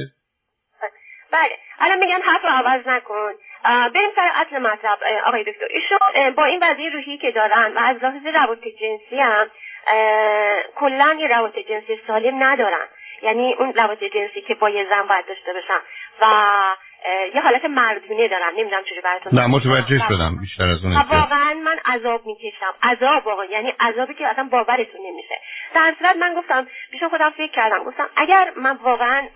بله. 1.32 1.58
الان 1.80 2.00
میگن 2.00 2.22
حرف 2.22 2.44
رو 2.44 2.50
عوض 2.50 2.88
نکن. 2.88 3.32
بریم 3.64 4.10
سر 4.16 4.32
اصل 4.36 4.58
مطلب 4.58 4.98
آقای 5.26 5.44
دکتر. 5.44 5.66
ایشون 5.70 6.32
با 6.36 6.46
این 6.46 6.64
وضعیه 6.64 6.90
روحی 6.90 7.18
که 7.18 7.32
دارن 7.32 7.74
و 7.76 7.80
از 7.80 8.04
لحاظ 8.04 8.26
روابط 8.36 8.64
جنسی 8.64 9.20
هم 9.20 9.48
کلا 10.76 11.18
یه 11.20 11.28
روابط 11.28 11.60
جنسی 11.60 12.00
سالم 12.08 12.44
ندارن. 12.44 12.88
یعنی 13.22 13.54
اون 13.54 13.74
روابط 13.74 14.04
جنسی 14.04 14.42
که 14.42 14.56
با 14.56 14.70
یه 14.70 14.88
زن 14.90 15.08
باید 15.08 15.26
داشته 15.26 15.54
باشن. 15.54 15.80
و 16.22 16.26
یه 17.34 17.42
حالت 17.42 17.66
مردونه 17.66 18.28
دارن 18.28 18.52
نمی‌دونم 18.58 18.84
چجوری 18.84 19.02
براتون 19.02 19.40
نه 19.40 19.48
متوجه 19.48 20.00
شدم 20.08 20.38
بیشتر 20.42 20.64
از 20.70 20.86
اون 20.86 20.96
واقعا 20.96 21.54
من 21.54 21.80
عذاب 21.86 22.26
می‌کشم. 22.26 22.74
عذاب 22.84 23.28
واقعا 23.28 23.46
یعنی 23.46 23.74
عذابی 23.80 24.14
که 24.14 24.28
اصلا 24.28 24.50
باورتون 24.52 25.02
نمیشه. 25.06 25.36
در 25.76 25.96
صورت 26.00 26.16
من 26.16 26.34
گفتم 26.34 26.68
پیش 26.92 27.04
خودم 27.04 27.30
فکر 27.30 27.52
کردم 27.52 27.84
گفتم 27.84 28.10
اگر 28.16 28.52
من 28.56 28.76
واقعا 28.84 29.28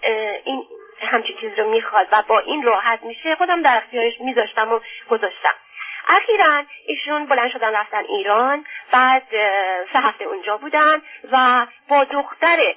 این 0.43 0.63
همچی 1.01 1.33
چیز 1.41 1.59
رو 1.59 1.69
می‌خواد 1.69 2.07
و 2.11 2.23
با 2.27 2.39
این 2.39 2.63
راحت 2.63 3.03
میشه 3.03 3.35
خودم 3.35 3.61
در 3.61 3.77
اختیارش 3.77 4.21
میذاشتم 4.21 4.73
و 4.73 4.79
گذاشتم. 5.09 5.53
اخیرا 6.07 6.63
ایشون 6.85 7.25
بلند 7.25 7.51
شدن 7.51 7.73
رفتن 7.75 8.03
ایران 8.09 8.65
بعد 8.91 9.23
سه 9.93 9.99
هفته 9.99 10.25
اونجا 10.25 10.57
بودن 10.57 11.01
و 11.31 11.67
با 11.89 12.03
دختر 12.03 12.75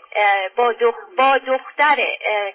با, 0.56 0.72
دخ 0.72 0.94
با 1.18 1.38
دختر 1.38 1.96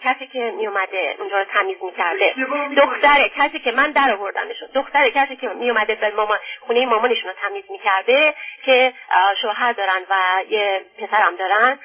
کسی 0.04 0.28
که 0.28 0.40
میومده 0.40 1.16
اونجا 1.20 1.40
رو 1.40 1.46
تمیز 1.46 1.78
می‌کرده. 1.84 2.36
دختر 2.78 3.28
کسی 3.28 3.60
که 3.60 3.72
من 3.72 3.92
در 3.92 4.12
آوردمشون 4.12 4.70
دختر 4.74 5.10
کسی 5.10 5.36
که 5.36 5.48
میومده 5.48 5.96
به 5.96 6.10
مامان 6.16 6.40
خونه 6.60 6.86
مامانشون 6.86 7.30
رو 7.30 7.36
تمیز 7.42 7.64
می‌کرده 7.70 8.34
که 8.66 8.94
شوهر 9.42 9.72
دارن 9.72 10.02
و 10.10 10.44
یه 10.50 10.82
پسرم 10.98 11.36
دارن 11.36 11.80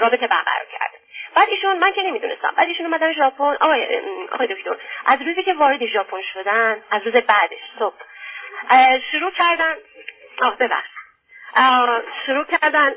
رابطه 0.00 0.26
برقرار 0.26 0.66
کرده. 0.72 0.98
بعد 1.34 1.48
ایشون 1.48 1.78
من 1.78 1.92
که 1.92 2.02
نمی‌دونستم. 2.02 2.54
بعد 2.56 2.68
ایشون 2.68 2.86
اومدن 2.86 3.12
ژاپن. 3.12 3.56
آقای 3.60 4.00
آقای 4.32 4.46
دکتر 4.46 4.76
از 5.06 5.22
روزی 5.22 5.42
که 5.42 5.54
وارد 5.54 5.86
ژاپن 5.86 6.22
شدن 6.32 6.82
از 6.90 7.02
روز 7.06 7.14
بعدش 7.14 7.58
صبح 7.78 7.94
شروع 9.10 9.30
کردن 9.30 9.74
آه 10.42 10.56
ببخش. 10.56 10.90
شروع 12.26 12.44
کردن 12.44 12.90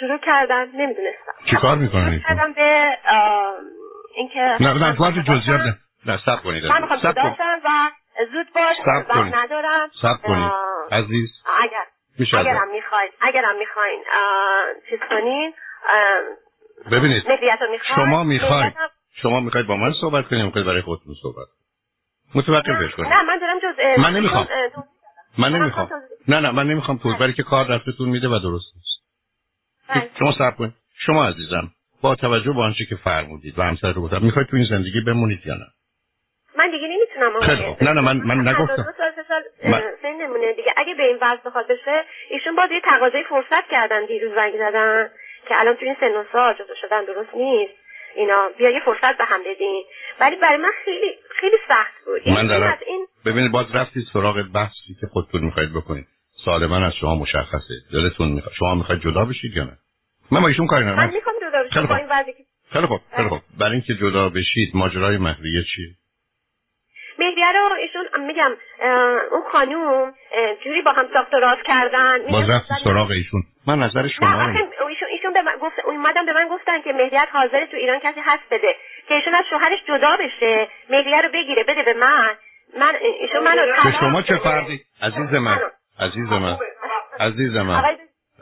شروع 0.00 0.18
کردن 0.18 0.66
نمی‌دونستم. 0.74 1.32
چیکار 1.50 1.76
می‌کنن 1.76 2.20
شروع 2.20 2.36
کردن 2.36 2.52
به 2.52 2.98
اینکه 4.14 4.56
نه 4.60 4.74
نه 4.74 4.96
وارد 4.98 5.14
جزئیات 5.14 5.60
نه. 5.60 5.78
نه 6.06 6.18
سب 6.26 6.42
کنید. 6.42 6.64
من 6.64 6.82
می‌خوام 6.82 7.00
و 7.64 7.90
زود 8.32 8.46
باش 8.54 8.76
سب 8.84 9.08
کنید. 9.08 9.34
ندارم. 9.34 9.90
سب 10.02 10.22
کنید. 10.22 10.52
عزیز. 10.92 11.30
اگر 11.62 11.86
اگرم 12.38 12.68
می‌خواین 12.72 13.10
اگرم 13.20 13.56
می‌خواین 13.56 14.04
چیز 14.90 14.98
کنین 15.10 15.54
ببینید. 16.90 17.24
شما 17.96 18.24
می‌خواید 18.24 18.76
هم... 18.76 18.88
شما 19.22 19.40
می‌خواید 19.40 19.66
با 19.66 19.76
من 19.76 19.92
صحبت 20.00 20.28
کنید 20.28 20.44
می‌خواید 20.44 20.66
برای 20.66 20.82
خودتون 20.82 21.14
صحبت 21.22 21.46
متوقفش 22.34 22.94
کنید 22.94 23.08
نه 23.08 23.22
من 23.22 23.38
دارم 23.38 23.58
جز 23.58 24.00
من 24.00 24.12
نمی‌خوام. 24.12 24.46
من 25.38 25.52
نمی‌خوام. 25.52 25.88
نه 26.28 26.40
نه 26.40 26.50
من 26.50 26.66
نمی‌خوام 26.66 26.98
توضیح 26.98 27.18
برای 27.18 27.32
که 27.32 27.42
کار 27.42 27.78
دستتون 27.78 28.08
میده 28.08 28.28
و 28.28 28.38
درست 28.38 28.66
نیست. 28.76 30.18
شما 30.18 30.32
صبر 30.32 30.50
کنید. 30.50 30.72
شما 31.06 31.28
عزیزم 31.28 31.70
با 32.02 32.14
توجه 32.14 32.52
به 32.52 32.60
آنچه 32.60 32.84
که 32.84 32.96
فرمودید 32.96 33.58
و 33.58 33.62
همسر 33.62 33.92
رو 33.92 34.02
گفتم 34.02 34.22
می‌خواید 34.22 34.48
تو 34.48 34.56
این 34.56 34.66
زندگی 34.70 35.00
بمونید 35.00 35.46
یا 35.46 35.54
نه؟ 35.54 35.66
من 36.56 36.70
دیگه 36.70 36.88
نمی‌تونم 36.88 37.40
خیلی 37.40 37.76
نه 37.80 37.92
نه 37.92 38.00
من 38.00 38.16
من 38.16 38.48
نگفتم. 38.48 38.86
من... 39.64 39.82
نمونه 40.20 40.52
دیگه. 40.52 40.74
اگه 40.76 40.94
به 40.94 41.02
این 41.02 41.18
وضع 41.22 41.42
بخواد 41.46 41.66
بشه 41.66 42.04
ایشون 42.30 42.56
باز 42.56 42.70
یه 42.70 42.80
تقاضای 42.80 43.24
فرصت 43.24 43.68
کردن 43.70 44.06
دیروز 44.06 44.34
زنگ 44.34 44.52
زدن 44.58 45.10
که 45.48 45.60
الان 45.60 45.74
تو 45.74 45.84
این 45.84 45.96
سن 46.00 46.12
و 46.12 46.24
سال 46.32 46.54
جدا 46.54 46.74
شدن 46.80 47.04
درست 47.04 47.34
نیست. 47.34 47.72
اینا 48.16 48.50
بیا 48.58 48.70
یه 48.70 48.80
فرصت 48.84 49.18
به 49.18 49.24
هم 49.24 49.40
بدین. 49.46 49.84
ولی 50.20 50.36
برای 50.36 50.56
من 50.56 50.72
خیلی 50.84 51.18
خیلی 51.40 51.56
سخت 51.68 52.04
بود. 52.06 52.28
من 52.28 52.46
دارم 52.46 52.78
این... 52.86 53.06
ببینید 53.26 53.52
باز 53.52 53.66
رفتید 53.74 54.04
سراغ 54.12 54.42
بحثی 54.54 54.94
که 55.00 55.06
خودتون 55.06 55.40
می‌خواید 55.40 55.72
بکنید. 55.72 56.06
سوال 56.44 56.66
من 56.66 56.82
از 56.82 56.92
شما 57.00 57.14
مشخصه. 57.14 57.74
دلتون 57.92 58.28
می‌خواد 58.28 58.54
شما 58.54 58.74
می‌خواید 58.74 59.00
جدا 59.00 59.24
بشید 59.24 59.56
یا 59.56 59.64
نه؟ 59.64 59.76
من 60.30 60.40
با 60.40 60.48
ایشون 60.48 60.66
کاری 60.66 60.84
ندارم. 60.84 60.98
من 60.98 61.14
می‌خوام 61.14 61.36
جدا 61.42 61.62
بشم. 61.62 61.86
با 61.86 61.96
این 61.96 62.06
وضعی 62.10 62.32
خیلی 62.72 62.86
خوب 62.86 63.00
خیلی 63.16 63.28
خوب. 63.28 63.40
برای 63.58 63.72
اینکه 63.72 63.94
جدا 63.94 64.28
بشید 64.28 64.70
ماجرای 64.74 65.18
مهریه 65.18 65.62
چیه؟ 65.62 65.88
مهریه 67.18 67.52
رو 67.52 67.76
ایشون 67.82 68.26
میگم 68.26 68.50
اون 69.32 69.42
خانوم 69.52 70.14
جوری 70.64 70.82
با 70.82 70.92
هم 70.92 71.06
ساخت 71.12 71.34
راست 71.34 71.62
کردن. 71.62 72.18
باز 72.30 72.50
رفتی 72.50 72.74
سراغ 72.84 73.10
ایشون. 73.10 73.42
من 73.66 73.78
نظر 73.78 74.08
شما 74.08 74.46
نه 74.46 74.58
ایشون 74.88 75.08
ایشون 75.08 75.32
به 75.32 75.42
من 75.42 75.56
گفت 75.62 75.78
اومدن 75.84 76.26
به 76.26 76.32
من 76.32 76.48
گفتن 76.48 76.82
که 76.82 76.92
مهریت 76.92 77.28
حاضر 77.32 77.66
تو 77.66 77.76
ایران 77.76 77.98
کسی 77.98 78.20
هست 78.24 78.42
بده. 78.50 78.74
که 79.08 79.14
ایشون 79.14 79.34
از 79.34 79.44
شوهرش 79.50 79.78
جدا 79.88 80.16
بشه. 80.20 80.68
مهریه 80.90 81.20
رو 81.20 81.28
بگیره 81.34 81.64
بده 81.64 81.82
به 81.82 81.94
من. 81.94 82.34
من 82.80 82.94
ایشون 83.22 83.44
منو 83.44 83.60
به 83.84 83.98
شما 84.00 84.22
چه 84.22 84.36
فرقی 84.36 84.80
عزیز 85.02 85.32
من. 85.32 85.58
عزیز 85.98 86.28
من. 86.28 86.58
عزیز 87.20 87.56
من. 87.56 87.82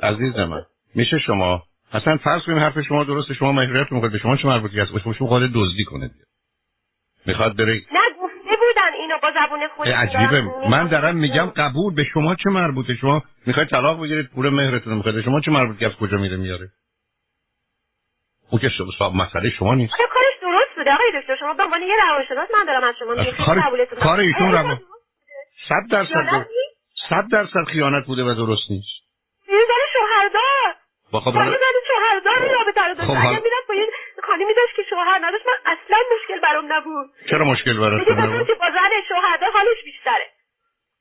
عزیز 0.03 0.37
من. 0.37 0.63
میشه 0.95 1.19
شما 1.19 1.63
اصلا 1.93 2.17
فرض 2.17 2.43
کنیم 2.43 2.59
حرف 2.59 2.81
شما 2.81 3.05
درسته 3.05 3.35
شما 3.35 3.53
مهریت 3.53 3.87
رو 3.91 3.97
می‌خواید 3.97 4.13
به 4.13 4.19
شما 4.19 4.37
چه 4.37 4.49
مربوطی 4.49 4.81
است 4.81 4.99
شما 5.19 5.29
خود 5.29 5.43
دزدی 5.55 5.85
کنه 5.85 6.11
می‌خواد 7.27 7.57
بره 7.57 7.75
نه 7.75 8.01
گفته 8.23 8.57
بودن 8.59 8.93
اینو 9.01 9.15
با 9.23 9.31
زبون 9.31 9.69
خود 9.77 9.89
عجیبه. 9.89 10.69
من 10.69 10.89
دارم 10.89 11.17
میگم 11.17 11.47
قبول. 11.47 11.95
به 11.95 12.05
شما 12.05 12.35
چه 12.35 12.51
مربوطه؟ 12.51 12.95
شما 12.95 13.23
می‌خواید 13.47 13.69
طلاق 13.69 14.03
بگیرید 14.03 14.31
پول 14.35 14.49
مهرتون 14.49 14.95
می‌خواید. 14.95 15.25
شما 15.25 15.41
چه 15.41 15.51
مربوطی 15.51 15.87
از 15.87 15.93
کجا 15.93 16.17
میره 16.17 16.37
میاره؟ 16.37 16.69
اون 18.51 18.61
که 18.61 18.71
مسئله 19.15 19.51
شما 19.51 19.75
نیست. 19.75 19.93
درست 19.99 20.32
بوده 20.83 20.95
آقای 20.95 21.21
دکتر 21.21 21.37
شما 21.37 21.55
به 21.55 21.63
عنوان 21.63 21.83
یه 21.83 21.95
روانشناس 22.07 22.49
من 22.59 22.65
دارم 22.65 22.85
از 22.85 22.95
شما 22.99 23.15
کار 23.47 23.87
کار 24.03 24.21
ایشون 24.21 24.53
روان 24.53 24.81
صد 25.69 25.91
درصد 25.91 26.47
صد 27.11 27.25
درصد 27.33 27.65
خیانت 27.73 28.07
بوده 28.07 28.23
و 28.23 28.35
درست 28.35 28.71
نیست. 28.71 28.89
یه 29.49 29.59
زن 29.69 29.85
شوهردار. 29.93 30.75
با 31.13 31.21
خب 31.21 31.33
زن 31.33 31.55
شوهردار 31.89 32.39
رابطه 32.59 32.81
رو 32.89 32.95
داشت 32.95 33.11
اگر 33.11 33.31
می‌رفت 33.31 33.67
با 33.69 33.75
یه 33.75 33.87
خانمی 34.23 34.55
داشت 34.57 34.77
که 34.77 34.83
شوهر 34.91 35.19
نداشت 35.23 35.45
من 35.47 35.73
اصلا 35.73 35.97
مشکل 36.17 36.41
برام 36.41 36.73
نبود. 36.73 37.11
چرا 37.31 37.45
مشکل 37.45 37.79
براتون 37.79 38.19
نبود؟ 38.19 38.47
که 38.47 38.55
با 38.55 38.67
زن 38.71 38.91
شوهردار 39.09 39.51
حالش 39.53 39.85
بیشتره. 39.85 40.27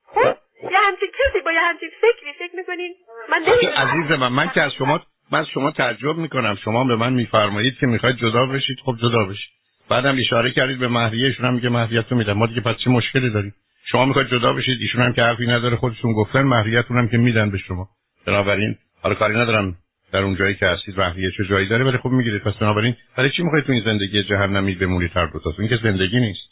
خب؟ 0.06 0.38
یه 0.72 0.80
همچین 0.80 1.08
کسی 1.08 1.40
با 1.40 1.52
یه 1.52 1.60
همچین 1.60 1.90
فکری 2.02 2.34
فکر 2.34 2.56
می‌کنین؟ 2.56 2.96
من 3.30 3.44
عزیز 3.78 4.12
من 4.12 4.28
من 4.28 4.50
که 4.50 4.62
از 4.62 4.72
شما 4.78 5.00
من 5.32 5.46
شما 5.46 5.72
تعجب 5.72 6.16
می‌کنم. 6.16 6.56
شما 6.66 6.84
به 6.84 6.96
من 6.96 7.14
میفرمایید 7.14 7.78
که 7.80 7.88
می‌خواید 7.88 8.16
جدا 8.16 8.46
بشید. 8.46 8.78
خب 8.86 8.96
جدا 9.02 9.26
بشید. 9.26 9.61
بعدم 9.92 10.18
اشاره 10.20 10.52
کردید 10.52 10.80
به 10.80 10.88
مهریه 10.88 11.28
ایشون 11.28 11.46
هم 11.46 11.54
میگه 11.54 11.70
مهریتو 11.70 12.16
میدم 12.16 12.34
ما 12.34 12.48
دیگه 12.48 12.62
پس 12.62 12.76
چه 12.78 12.90
مشکلی 12.90 13.30
داریم؟ 13.30 13.54
شما 13.92 14.06
می‌خواید 14.06 14.28
جدا 14.28 14.54
بشید 14.54 14.78
ایشون 14.82 15.02
هم 15.02 15.14
که 15.14 15.22
حرفی 15.22 15.48
نداره 15.48 15.76
خودشون 15.76 16.14
گفتن 16.14 16.42
مهریتون 16.42 16.98
هم 16.98 17.08
که 17.08 17.18
میدن 17.18 17.50
به 17.50 17.58
شما. 17.58 17.88
بنابراین 18.28 18.76
حالا 19.02 19.16
کاری 19.16 19.34
ندارم 19.34 19.76
در 20.14 20.20
اون 20.20 20.36
جایی 20.36 20.56
که 20.56 20.66
هستید 20.68 21.00
مهریه 21.00 21.32
چه 21.38 21.46
جایی 21.46 21.68
داره 21.68 21.84
ولی 21.84 21.98
خب 21.98 22.10
می‌گیرید. 22.10 22.42
پس 22.42 22.54
بنابراین 22.54 22.96
برای 23.18 23.30
چی 23.30 23.44
می‌خواید 23.44 23.66
تو 23.66 23.72
این 23.72 23.84
زندگی 23.86 24.24
جهنمی 24.24 24.76
بمونید 24.76 25.12
هر 25.16 25.26
دو 25.26 25.40
تا 25.40 25.54
این 25.60 25.68
که 25.68 25.78
زندگی 25.84 26.20
نیست. 26.20 26.50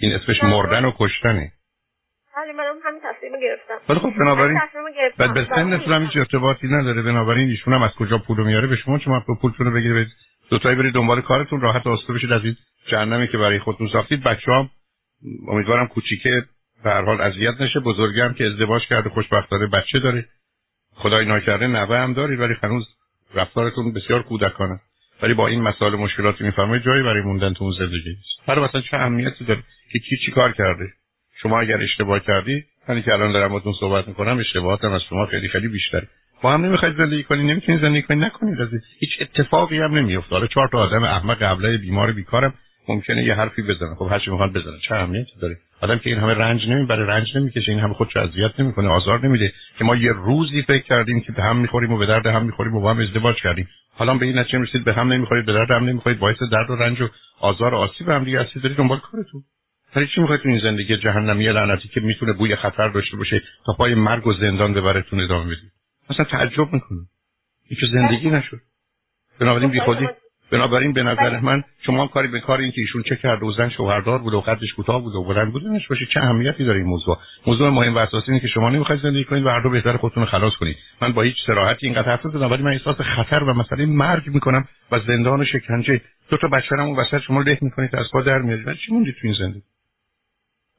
این 0.00 0.12
اسمش 0.12 0.42
مردن 0.42 0.84
و 0.84 0.92
کشتنه. 0.98 1.52
ولی 2.36 2.52
منم 2.52 2.74
همین 2.84 3.00
تصمیم 3.04 3.32
گرفتم. 3.40 3.74
ولی 3.88 3.98
خب 3.98 4.18
بنابراین 4.18 4.60
بعد 5.18 5.34
به 5.34 5.46
سنتون 5.54 5.92
هم 5.92 6.02
هیچ 6.02 6.16
ارتباطی 6.16 6.66
نداره. 6.66 7.02
بنابراین 7.02 7.48
ایشون 7.48 7.74
هم 7.74 7.82
از 7.82 7.90
کجا 7.98 8.18
پولو 8.18 8.44
میاره؟ 8.44 8.66
به 8.66 8.76
شما 8.76 8.98
تو 8.98 9.34
پولتون 9.42 9.66
رو 9.66 9.72
بگیرید 9.72 10.08
دو 10.52 10.58
تایی 10.58 10.76
برید 10.76 10.94
دنبال 10.94 11.20
کارتون 11.20 11.60
راحت 11.60 11.86
آسوده 11.86 12.12
بشید 12.12 12.32
از 12.32 12.44
این 12.44 12.56
جهنمی 12.86 13.28
که 13.28 13.38
برای 13.38 13.58
خودتون 13.58 13.88
ساختید. 13.88 14.22
بچه‌ها 14.22 14.70
امیدوارم 15.48 15.86
کوچیکه 15.86 16.44
به 16.84 16.90
هر 16.90 17.04
حال 17.04 17.20
اذیت 17.20 17.60
نشه. 17.60 17.80
بزرگم 17.80 18.32
که 18.32 18.46
ازدواج 18.46 18.82
کرده 18.82 19.10
خوشبختانه 19.10 19.66
بچه 19.66 19.98
داره. 19.98 20.26
خدای 20.94 21.26
ناکرده 21.26 21.66
نوه 21.66 21.98
هم 21.98 22.12
دارید 22.12 22.40
ولی 22.40 22.54
هنوز 22.62 22.86
رفتارتون 23.34 23.92
بسیار 23.92 24.22
کودکانه. 24.22 24.80
ولی 25.22 25.34
با 25.34 25.48
این 25.48 25.62
مسائل 25.62 25.94
مشکلاتی 25.94 26.44
میفرمایید 26.44 26.84
جایی 26.84 27.02
برای 27.02 27.22
موندن 27.22 27.52
تو 27.52 27.64
اون 27.64 27.74
زندگی 27.78 28.08
نیست. 28.08 28.48
هر 28.48 28.58
مثلا 28.58 28.80
چه 28.80 28.96
اهمیتی 28.96 29.44
داره 29.44 29.62
که 29.92 29.98
کی 29.98 30.16
چی 30.26 30.32
کار 30.32 30.52
کرده. 30.52 30.84
شما 31.42 31.60
اگر 31.60 31.82
اشتباه 31.82 32.20
کردی 32.20 32.64
من 32.88 33.02
که 33.02 33.12
الان 33.12 33.32
دارم 33.32 33.48
باهاتون 33.48 33.74
صحبت 33.80 34.08
می‌کنم 34.08 34.38
اشتباهاتم 34.38 34.92
از 34.92 35.00
شما 35.08 35.26
خیلی 35.26 35.48
خیلی 35.48 35.68
بیشتره. 35.68 36.08
با 36.42 36.52
هم 36.52 36.64
نمی‌خواید 36.64 36.96
زندگی 36.96 37.22
کنید 37.22 37.50
نمی‌تونید 37.50 37.80
زندگی 37.80 38.02
کنید 38.02 38.24
نکنید 38.24 38.60
از 38.60 38.68
هیچ 38.98 39.10
اتفاقی 39.20 39.78
هم 39.78 39.94
نمیفته 39.94 40.30
حالا 40.30 40.46
چهار 40.46 40.68
تا 40.68 40.78
آدم 40.78 41.02
احمق 41.02 41.42
قبله 41.42 41.78
بیمار 41.78 42.12
بیکارم. 42.12 42.54
ممکنه 42.88 43.24
یه 43.24 43.34
حرفی 43.34 43.62
بزنن 43.62 43.94
خب 43.94 44.08
هرچی 44.10 44.30
می‌خوان 44.30 44.52
بزنن 44.52 44.78
چه 44.88 44.94
اهمیتی 44.94 45.32
داره؟ 45.40 45.56
آدم 45.80 45.98
که 45.98 46.10
این 46.10 46.18
همه 46.18 46.34
رنج 46.34 46.68
نمی‌بره 46.68 47.06
رنج 47.06 47.36
نمی‌کشه. 47.36 47.72
این 47.72 47.80
همه 47.80 47.94
خودش 47.94 48.16
اذیت 48.16 48.60
نمی‌کنه 48.60 48.88
آزار 48.88 49.26
نمیده 49.26 49.52
که 49.78 49.84
ما 49.84 49.96
یه 49.96 50.12
روزی 50.12 50.62
فکر 50.62 50.82
کردیم 50.82 51.20
که 51.20 51.32
به 51.32 51.42
هم 51.42 51.56
می‌خوریم 51.56 51.92
و 51.92 51.98
به 51.98 52.06
درد 52.06 52.26
هم 52.26 52.44
می‌خوریم 52.44 52.74
و 52.74 52.80
با 52.80 52.90
هم 52.90 53.00
ازدواج 53.00 53.36
کردیم. 53.36 53.68
حالا 53.94 54.14
به 54.14 54.26
این 54.26 54.38
نتیجه 54.38 54.58
رسید 54.58 54.84
به 54.84 54.92
هم 54.92 55.12
نمی‌خورید 55.12 55.46
به 55.46 55.52
درد 55.52 55.70
هم 55.70 55.84
نمی‌خورید. 55.84 56.18
باعث 56.18 56.36
درد 56.52 56.70
و 56.70 56.76
رنج 56.76 57.00
و 57.00 57.08
آزار 57.40 57.74
و 57.74 57.76
آسیب 57.76 58.08
هم 58.08 58.24
دیگه 58.24 58.40
هستید. 58.40 58.62
دارید 58.62 58.78
دنبال 58.78 58.98
کارتون. 58.98 59.42
برای 59.94 60.08
چی 60.14 60.20
می‌خواید 60.20 60.40
این 60.44 60.58
زندگی 60.58 60.96
جهنمی 60.96 61.44
لعنتی 61.44 61.88
که 61.88 62.00
می‌تونه 62.00 62.32
بوی 62.32 62.56
خطر 62.56 62.88
داشته 62.88 63.16
باشه 63.16 63.42
تا 63.66 63.72
پای 63.72 63.94
مرگ 63.94 64.26
و 64.26 64.32
زندان 64.32 64.74
ببرتون 64.74 65.20
ادامه 65.20 65.44
بدید؟ 65.44 65.81
مثلا 66.10 66.24
تعجب 66.24 66.72
می‌کنم. 66.72 67.06
این 67.68 67.78
زندگی 67.92 68.30
نشد. 68.30 68.60
بنابراین 69.40 69.70
بی 69.70 69.80
خودی 69.80 70.08
بنابراین 70.52 70.92
به 70.92 71.02
نظر 71.02 71.40
من 71.40 71.64
شما 71.86 72.06
کاری 72.06 72.28
به 72.28 72.40
کار 72.40 72.58
این 72.58 72.72
که 72.72 72.80
ایشون 72.80 73.02
چه 73.02 73.16
کرده 73.16 73.46
و 73.46 73.52
زن 73.52 73.68
شوهردار 73.68 74.18
بود 74.18 74.34
و 74.34 74.40
قدش 74.40 74.72
کوتاه 74.76 75.02
بود 75.02 75.14
و 75.14 75.24
بلند 75.24 75.52
بود 75.52 75.66
نش 75.66 75.88
باشه. 75.88 76.06
چه 76.14 76.20
اهمیتی 76.20 76.64
داره 76.64 76.78
این 76.78 76.88
موضوع؟ 76.88 77.18
موضوع 77.46 77.70
مهم 77.70 77.94
و 77.94 77.98
اساسی 77.98 78.26
اینه 78.28 78.40
که 78.40 78.48
شما 78.48 78.70
نمی‌خواید 78.70 79.02
زندگی 79.02 79.24
کنید 79.24 79.46
و 79.46 79.48
هر 79.48 79.60
دو 79.60 79.70
بهتر 79.70 79.96
خودتون 79.96 80.24
خلاص 80.24 80.52
کنید. 80.60 80.76
من 81.02 81.12
با 81.12 81.22
هیچ 81.22 81.36
صراحتی 81.46 81.86
اینقدر 81.86 82.08
حرف 82.08 82.22
زدم 82.22 82.50
ولی 82.50 82.62
من 82.62 82.72
احساس 82.72 82.96
خطر 83.00 83.42
و 83.42 83.54
مسئله 83.54 83.86
مرگ 83.86 84.28
می‌کنم 84.28 84.68
و 84.92 85.00
زندان 85.00 85.40
و 85.40 85.44
شکنجه. 85.44 86.00
دو 86.30 86.36
تا 86.36 86.48
بچه‌رم 86.48 86.84
اون 86.84 86.98
وسط 86.98 87.18
شما 87.18 87.42
له 87.42 87.58
می‌کنید 87.62 87.96
از 87.96 88.06
پا 88.12 88.22
در 88.22 88.38
میارید 88.38 88.76
چی 88.86 88.92
موندید 88.92 89.14
تو 89.14 89.20
این 89.22 89.34
زندگی؟ 89.38 89.62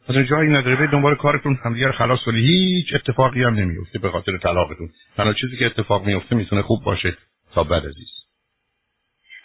اصلا 0.09 0.23
جایی 0.23 0.49
نداره 0.49 0.75
به 0.75 0.87
دنبال 0.87 1.15
کارتون 1.15 1.59
همدیگه 1.65 1.91
خلاص 1.91 2.19
کنید. 2.25 2.43
هیچ 2.45 2.95
اتفاقی 2.95 3.43
هم 3.43 3.53
نمیفته 3.53 3.99
به 3.99 4.09
خاطر 4.09 4.37
طلاقتون. 4.37 4.89
تنها 5.17 5.33
چیزی 5.33 5.57
که 5.57 5.65
اتفاق 5.65 6.05
میفته 6.05 6.35
می‌تونه 6.35 6.61
خوب 6.61 6.83
باشه 6.83 7.17
تا 7.55 7.63
بعد 7.63 7.85
از 7.85 7.93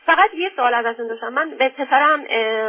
فقط 0.06 0.30
یه 0.34 0.50
سوال 0.56 0.74
ازتون 0.74 1.08
داشتم. 1.08 1.28
من 1.28 1.50
به 1.58 1.68
پسرم 1.68 2.24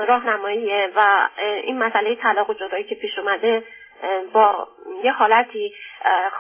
راهنماییه 0.08 0.90
و 0.96 1.28
این 1.64 1.78
مسئله 1.78 2.16
طلاق 2.16 2.50
و 2.50 2.54
جدایی 2.54 2.84
که 2.84 2.96
پیش 2.96 3.20
اومده 3.20 3.64
با 4.34 4.68
یه 5.04 5.12
حالتی 5.12 5.72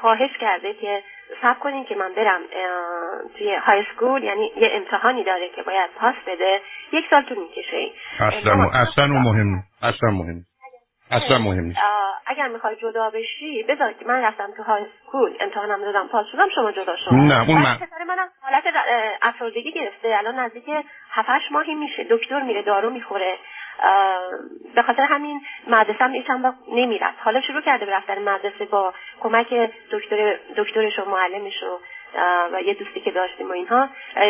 خواهش 0.02 0.32
کرده 0.42 0.74
که 0.74 1.04
سب 1.42 1.60
کنین 1.60 1.86
که 1.86 1.96
من 1.96 2.14
برم 2.16 2.42
توی 3.38 3.56
های 3.56 3.84
سکول 3.96 4.24
یعنی 4.24 4.52
یه 4.58 4.70
امتحانی 4.74 5.24
داره 5.24 5.50
که 5.56 5.64
باید 5.64 5.90
پاس 6.00 6.16
بده. 6.28 6.62
یک 6.94 7.06
سال 7.10 7.24
طول 7.24 7.38
می‌کشه. 7.38 7.92
اصلا 8.20 8.70
اصلا 8.70 9.08
مهم. 9.08 9.64
اصلا 9.82 10.10
مهم. 10.10 10.46
اصلا 11.12 11.38
مهم 11.38 11.64
نیست. 11.64 11.80
اگر 12.26 12.48
می‌خوای 12.48 12.76
جدا 12.76 13.10
بشی 13.10 13.64
بذار 13.64 13.94
من 14.06 14.22
رفتم 14.24 14.50
تو 14.58 14.64
های 14.64 14.84
سکول 15.06 15.38
امتحانم 15.40 15.82
دادم 15.82 16.08
پاس 16.08 16.26
شدم 16.32 16.50
شما 16.56 16.72
جدا 16.72 16.96
شما 16.98 17.24
نه 17.24 17.50
اون 17.50 17.62
من 17.62 17.76
پسر 17.76 18.04
منم 18.08 18.28
حالت 18.42 18.64
افسردگی 19.22 19.72
گرفته 19.72 20.16
الان 20.18 20.40
نزدیک 20.40 20.70
7 21.12 21.30
ماهی 21.52 21.76
میشه 21.76 22.08
دکتر 22.10 22.42
میره 22.42 22.62
دارو 22.62 22.90
می‌خوره. 22.90 23.38
به 24.76 24.82
خاطر 24.82 25.02
همین 25.02 25.42
مدرسه 25.68 26.04
هم 26.04 26.24
چند 26.24 26.46
وقت 26.46 26.56
نمی‌رفت. 26.68 27.18
حالا 27.20 27.42
شروع 27.42 27.62
کرده 27.62 27.86
به 27.86 27.96
رفتن 27.96 28.20
مدرسه 28.20 28.66
با 28.66 28.94
کمک 29.22 29.54
دکتر 29.92 30.40
دکترش 30.58 31.00
و 31.00 31.06
معلمش 31.06 31.64
و 31.64 31.80
و 32.54 32.62
یه 32.62 32.74
دوستی 32.74 33.00
که 33.00 33.12
داشتیم 33.12 33.50
و 33.50 33.52
اینها 33.52 33.90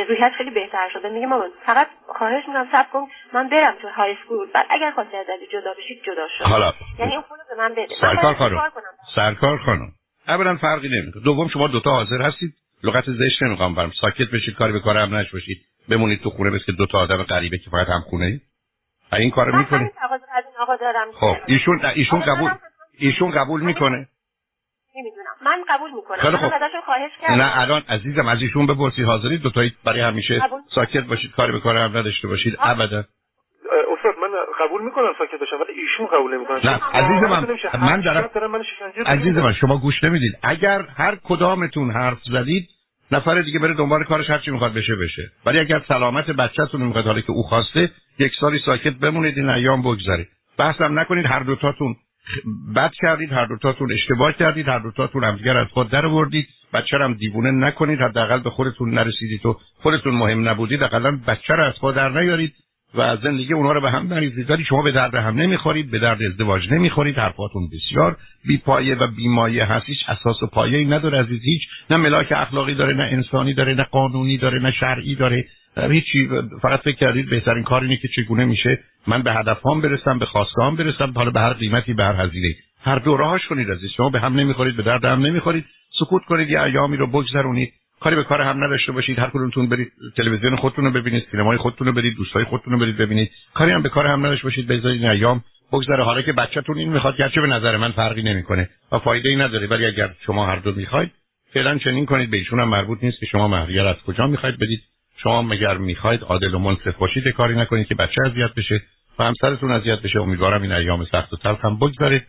روحیت 0.10 0.32
خیلی 0.38 0.50
بهتر 0.50 0.90
شده. 0.94 1.10
میگه 1.10 1.28
مامان 1.28 1.50
فقط 1.66 1.88
خواهش 2.18 2.44
می‌کنم 2.48 2.68
صبر 2.72 2.88
کن 2.94 3.08
من 3.34 3.50
برم 3.50 3.76
تو 3.82 3.88
های 3.88 4.16
اسکول 4.22 4.48
بعد 4.54 4.66
اگر 4.70 4.92
خواستی 4.92 5.18
از 5.18 5.26
جدا 5.52 5.74
بشید 5.74 6.04
جدا 6.04 6.28
شد. 6.38 6.44
حالا. 6.44 6.74
یعنی 7.00 7.16
اون 7.16 7.24
پولو 7.30 7.42
به 7.50 7.56
من 7.58 7.72
بده. 7.72 7.96
سرکار 8.02 8.34
خانم. 8.34 8.72
سرکار 9.16 9.58
خانم. 9.58 9.92
اولا 10.28 10.56
فرقی 10.56 10.90
نمی‌کنه. 10.90 11.24
دوم 11.24 11.48
شما 11.48 11.68
دوتا 11.68 11.92
حاضر 11.92 12.22
هستید. 12.22 12.54
لغت 12.84 13.04
زشت 13.08 13.44
نمی‌خوام 13.44 13.76
برم. 13.76 13.92
ساکت 14.02 14.32
بشید 14.34 14.56
کاری 14.56 14.74
به 14.74 14.80
کار 14.80 14.98
هم 14.98 15.16
نش 15.16 15.32
باشید 15.32 15.58
بمونید 15.90 16.22
تو 16.24 16.30
خونه 16.30 16.50
مثل 16.50 16.76
دو 16.78 16.86
تا 16.86 17.00
آدم 17.00 17.24
غریبه 17.24 17.58
که 17.58 17.70
فقط 17.70 17.88
هم 17.88 18.02
خونه 18.02 18.26
اید 18.26 18.42
این 19.14 19.32
کارو 19.32 19.56
می‌کنه 19.58 19.92
خب 21.20 21.36
ایشون 21.46 21.86
ایشون 21.96 22.22
قبول 22.22 22.52
ایشون 22.98 23.32
قبول 23.32 23.62
می‌کنه. 23.62 24.08
من 25.46 25.64
قبول 25.70 25.92
می‌کنم. 25.92 26.18
خیلی 26.18 26.38
خوب. 26.38 26.52
خواهش 26.86 27.12
کردم. 27.22 27.42
نه 27.42 27.60
الان 27.60 27.82
عزیزم 27.90 28.28
از 28.28 28.42
ایشون 28.42 28.68
بپرسید 28.68 29.06
حاضرید 29.06 29.42
دو 29.42 29.50
تایی 29.50 29.74
برای 29.86 30.02
همیشه 30.02 30.42
ساکت 30.76 31.04
باشید 31.04 31.32
کاری 31.32 31.52
به 31.52 31.60
کار 31.60 31.78
هم 31.78 31.98
نداشته 31.98 32.28
باشید. 32.28 32.58
ابدا. 32.60 33.04
استاد 33.98 34.16
من 34.22 34.30
قبول 34.66 34.82
می‌کنم 34.82 35.14
ساکت 35.18 35.40
باشم 35.40 35.56
ولی 35.56 35.82
ایشون 35.82 36.08
قبول 36.08 36.34
نمی‌کنه. 36.36 36.66
نه 36.66 36.80
عزیز 36.94 37.24
من 37.24 37.48
من 37.88 38.02
دارم 38.02 38.30
عزیز 39.06 39.38
من 39.38 39.54
شما 39.54 39.78
گوش 39.78 40.04
نمی‌دید. 40.04 40.38
اگر 40.44 40.82
هر 40.98 41.18
کدامتون 41.24 41.92
حرف 41.92 42.18
زدید 42.24 42.70
نفر 43.12 43.42
دیگه 43.42 43.60
بره 43.60 43.74
دنبال 43.74 44.04
کارش 44.04 44.30
هر 44.30 44.38
چی 44.38 44.52
می‌خواد 44.52 44.74
بشه 44.74 44.96
بشه. 44.96 45.32
ولی 45.46 45.60
اگر 45.60 45.82
سلامت 45.88 46.30
بچه‌تون 46.30 46.82
می‌خواد 46.82 47.06
حالا 47.06 47.22
که 47.22 47.32
او 47.32 47.44
خواسته 47.44 47.92
یک 48.20 48.32
سالی 48.42 48.60
ساکت 48.66 48.94
بمونید 48.94 49.38
این 49.38 49.50
ایام 49.50 49.82
بگذره 49.82 50.28
بحثم 50.58 51.00
نکنید 51.00 51.26
هر 51.26 51.40
دوتاتون 51.40 51.96
بد 52.76 52.92
کردید 53.02 53.34
هر 53.34 53.46
دوتاتون 53.46 53.94
اشتباه 53.94 54.34
کردید 54.34 54.68
هر 54.68 54.80
دوتاتون 54.80 55.24
همدیگر 55.24 55.58
از 55.58 55.68
خود 55.68 55.90
در 55.90 56.06
آوردید 56.06 56.48
بچه 56.74 56.98
هم 56.98 57.14
دیوونه 57.14 57.52
نکنید 57.52 58.00
حداقل 58.00 58.40
به 58.40 58.50
خودتون 58.50 58.90
نرسیدید 58.90 59.46
و 59.46 59.58
خودتون 59.82 60.16
مهم 60.16 60.50
نبودید 60.50 60.84
اقلا 60.84 61.20
بچه 61.28 61.54
رو 61.54 61.64
از 61.64 61.74
خود 61.74 61.96
در 61.96 62.10
نیارید 62.10 62.54
و 62.94 63.02
از 63.02 63.20
زندگی 63.20 63.54
اونها 63.54 63.72
رو 63.72 63.82
به 63.82 63.92
هم 63.92 64.14
نریزید 64.14 64.50
ولی 64.50 64.64
شما 64.64 64.82
به 64.82 64.92
درد 64.92 65.16
هم 65.16 65.36
نمی‌خورید 65.36 65.92
به 65.92 66.00
درد 66.00 66.24
ازدواج 66.24 66.72
نمی‌خورید 66.72 67.18
حرفاتون 67.18 67.70
بسیار 67.74 68.18
بی 68.48 68.58
پایه 68.58 68.96
و 68.96 69.08
بی 69.08 69.28
مایه 69.28 69.66
هست. 69.66 69.86
هیچ 69.86 69.98
اساس 70.08 70.44
و 70.44 70.48
پایه 70.48 70.78
ای 70.78 70.86
نداره 70.86 71.20
عزیز 71.20 71.42
هیچ 71.44 71.62
نه 71.90 71.98
ملاک 71.98 72.32
اخلاقی 72.32 72.76
داره 72.76 72.94
نه 72.94 73.04
انسانی 73.04 73.54
داره 73.54 73.74
نه 73.74 73.84
قانونی 73.84 74.38
داره 74.38 74.60
نه 74.60 74.72
شرعی 74.72 75.16
داره. 75.16 75.46
هیچی 75.78 76.30
فقط 76.62 76.80
فکر 76.80 76.96
کردید 76.96 77.30
بهترین 77.30 77.64
کار 77.64 77.82
اینه 77.82 77.98
که 77.98 78.08
چگونه 78.08 78.46
میشه 78.46 78.80
من 79.08 79.24
به 79.24 79.34
هدفهام 79.34 79.82
برسم 79.82 80.20
به 80.20 80.26
خواستهام 80.26 80.76
برسم 80.76 81.12
حالا 81.16 81.32
به 81.32 81.40
هر 81.40 81.54
قیمتی 81.54 81.94
به 81.94 82.04
هر 82.04 82.26
هزینه 82.26 82.56
هر 82.82 83.00
دو 83.00 83.18
راهش 83.18 83.48
کنید 83.48 83.72
عزیز. 83.72 83.90
شما 83.98 84.10
به 84.10 84.20
هم 84.20 84.40
نمی‌خورید 84.40 84.78
به 84.78 84.84
درد 84.84 85.06
هم 85.06 85.26
نمی‌خورید. 85.26 85.66
سکوت 86.00 86.26
کنید 86.26 86.50
یه 86.50 86.62
ایامی 86.62 86.98
رو 86.98 87.08
بگذرونید. 87.08 87.74
کاری 88.00 88.16
به 88.16 88.24
کار 88.24 88.42
هم 88.42 88.64
نداشته 88.64 88.92
باشید. 88.92 89.20
هر 89.20 89.30
کدومتون 89.30 89.70
برید 89.70 89.92
تلویزیون 90.18 90.56
خودتون 90.56 90.86
رو 90.86 90.92
ببینید 90.92 91.28
سینمای 91.32 91.58
خودتون 91.58 91.88
رو 91.88 91.94
برید 91.94 92.16
دوستای 92.16 92.44
خودتون 92.44 92.74
رو 92.74 92.80
برید 92.80 92.98
ببینید. 92.98 93.32
کاری 93.54 93.72
هم 93.72 93.82
به 93.82 93.90
کار 93.90 94.08
هم 94.08 94.26
نداشته 94.26 94.44
باشید. 94.44 94.68
بذارید 94.68 95.02
این 95.02 95.12
ایام 95.12 95.44
بگذره. 95.72 96.04
حالا 96.04 96.22
که 96.22 96.34
بچه‌تون 96.34 96.78
این 96.78 96.90
می‌خواد 96.90 97.18
گرچه 97.18 97.42
به 97.42 97.48
نظر 97.48 97.78
من 97.78 97.92
فرقی 97.92 98.22
نمی‌کنه 98.24 98.70
و 98.92 99.00
فایده 99.00 99.30
ای 99.30 99.36
نداره. 99.36 99.68
ولی 99.68 99.86
اگر 99.86 100.10
شما 100.26 100.46
هر 100.46 100.56
دو 100.56 100.72
می‌خواید 100.72 101.12
فعلا 101.54 101.78
چنین 101.78 102.06
کنید. 102.06 102.32
به 102.32 102.38
ایشون 102.38 102.60
هم 102.60 102.70
مربوط 102.70 103.04
نیست 103.04 103.20
که 103.20 103.26
شما 103.26 103.48
مهریه 103.48 103.84
از 103.84 103.96
کجا 104.08 104.28
می‌خواید 104.28 104.56
بدید 104.60 104.82
شما 105.24 105.42
مگر 105.42 105.78
می‌خواید 105.78 106.24
عادل 106.24 106.54
و 106.54 106.60
منصف 106.60 106.96
باشید 106.98 107.28
کاری 107.28 107.56
نکنید 107.56 107.88
که 107.88 107.96
بچه 107.96 108.22
اذیت 108.26 108.54
بشه 108.58 108.82
و 109.20 109.24
همسرتون 109.24 109.72
اذیت 109.72 110.02
بشه. 110.02 110.22
امیدوارم 110.22 110.62
این 110.62 110.72
ایام 110.72 111.06
سخت 111.06 111.34
و 111.34 111.38
تلخ 111.38 111.66
هم 111.66 111.78
بگذره. 111.78 112.26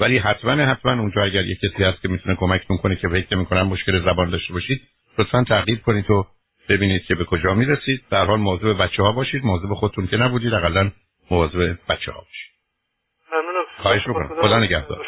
ولی 0.00 0.18
حتما 0.18 0.52
حتما 0.52 0.92
اونجا 0.92 1.22
اگر 1.22 1.44
یه 1.46 1.56
کسی 1.56 1.84
هست 1.84 2.02
که 2.02 2.08
می‌تونه 2.08 2.36
کمکتون 2.36 2.76
کنه 2.76 2.96
که 2.96 3.08
فکر 3.08 3.36
می‌کنم 3.36 3.66
مشکل 3.68 4.04
زبان 4.04 4.30
داشته 4.30 4.52
باشید 4.52 4.82
لطفا 5.18 5.44
تعقیب 5.44 5.82
کنید 5.82 6.10
و 6.10 6.26
ببینید 6.68 7.04
که 7.04 7.14
به 7.14 7.24
کجا 7.24 7.54
می‌رسید. 7.54 8.04
در 8.10 8.24
حال 8.24 8.38
موضوع 8.38 8.74
بچه 8.74 9.02
ها 9.02 9.12
باشید. 9.12 9.44
موضوع 9.44 9.74
خودتون 9.74 10.06
که 10.06 10.16
نبودید 10.16 10.54
اقلا 10.54 10.90
موضوع 11.30 11.72
بچه 11.88 12.12
ها 12.12 12.20
باشید 12.20 12.52
خواهش 13.82 14.06
می‌کنم. 14.06 14.28
خدا 14.40 14.60
نگهدار. 14.60 15.06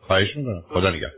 خواهش 0.00 0.36
می‌کنم. 0.36 0.62
خدا 0.68 0.90
نگهدار. 0.90 1.12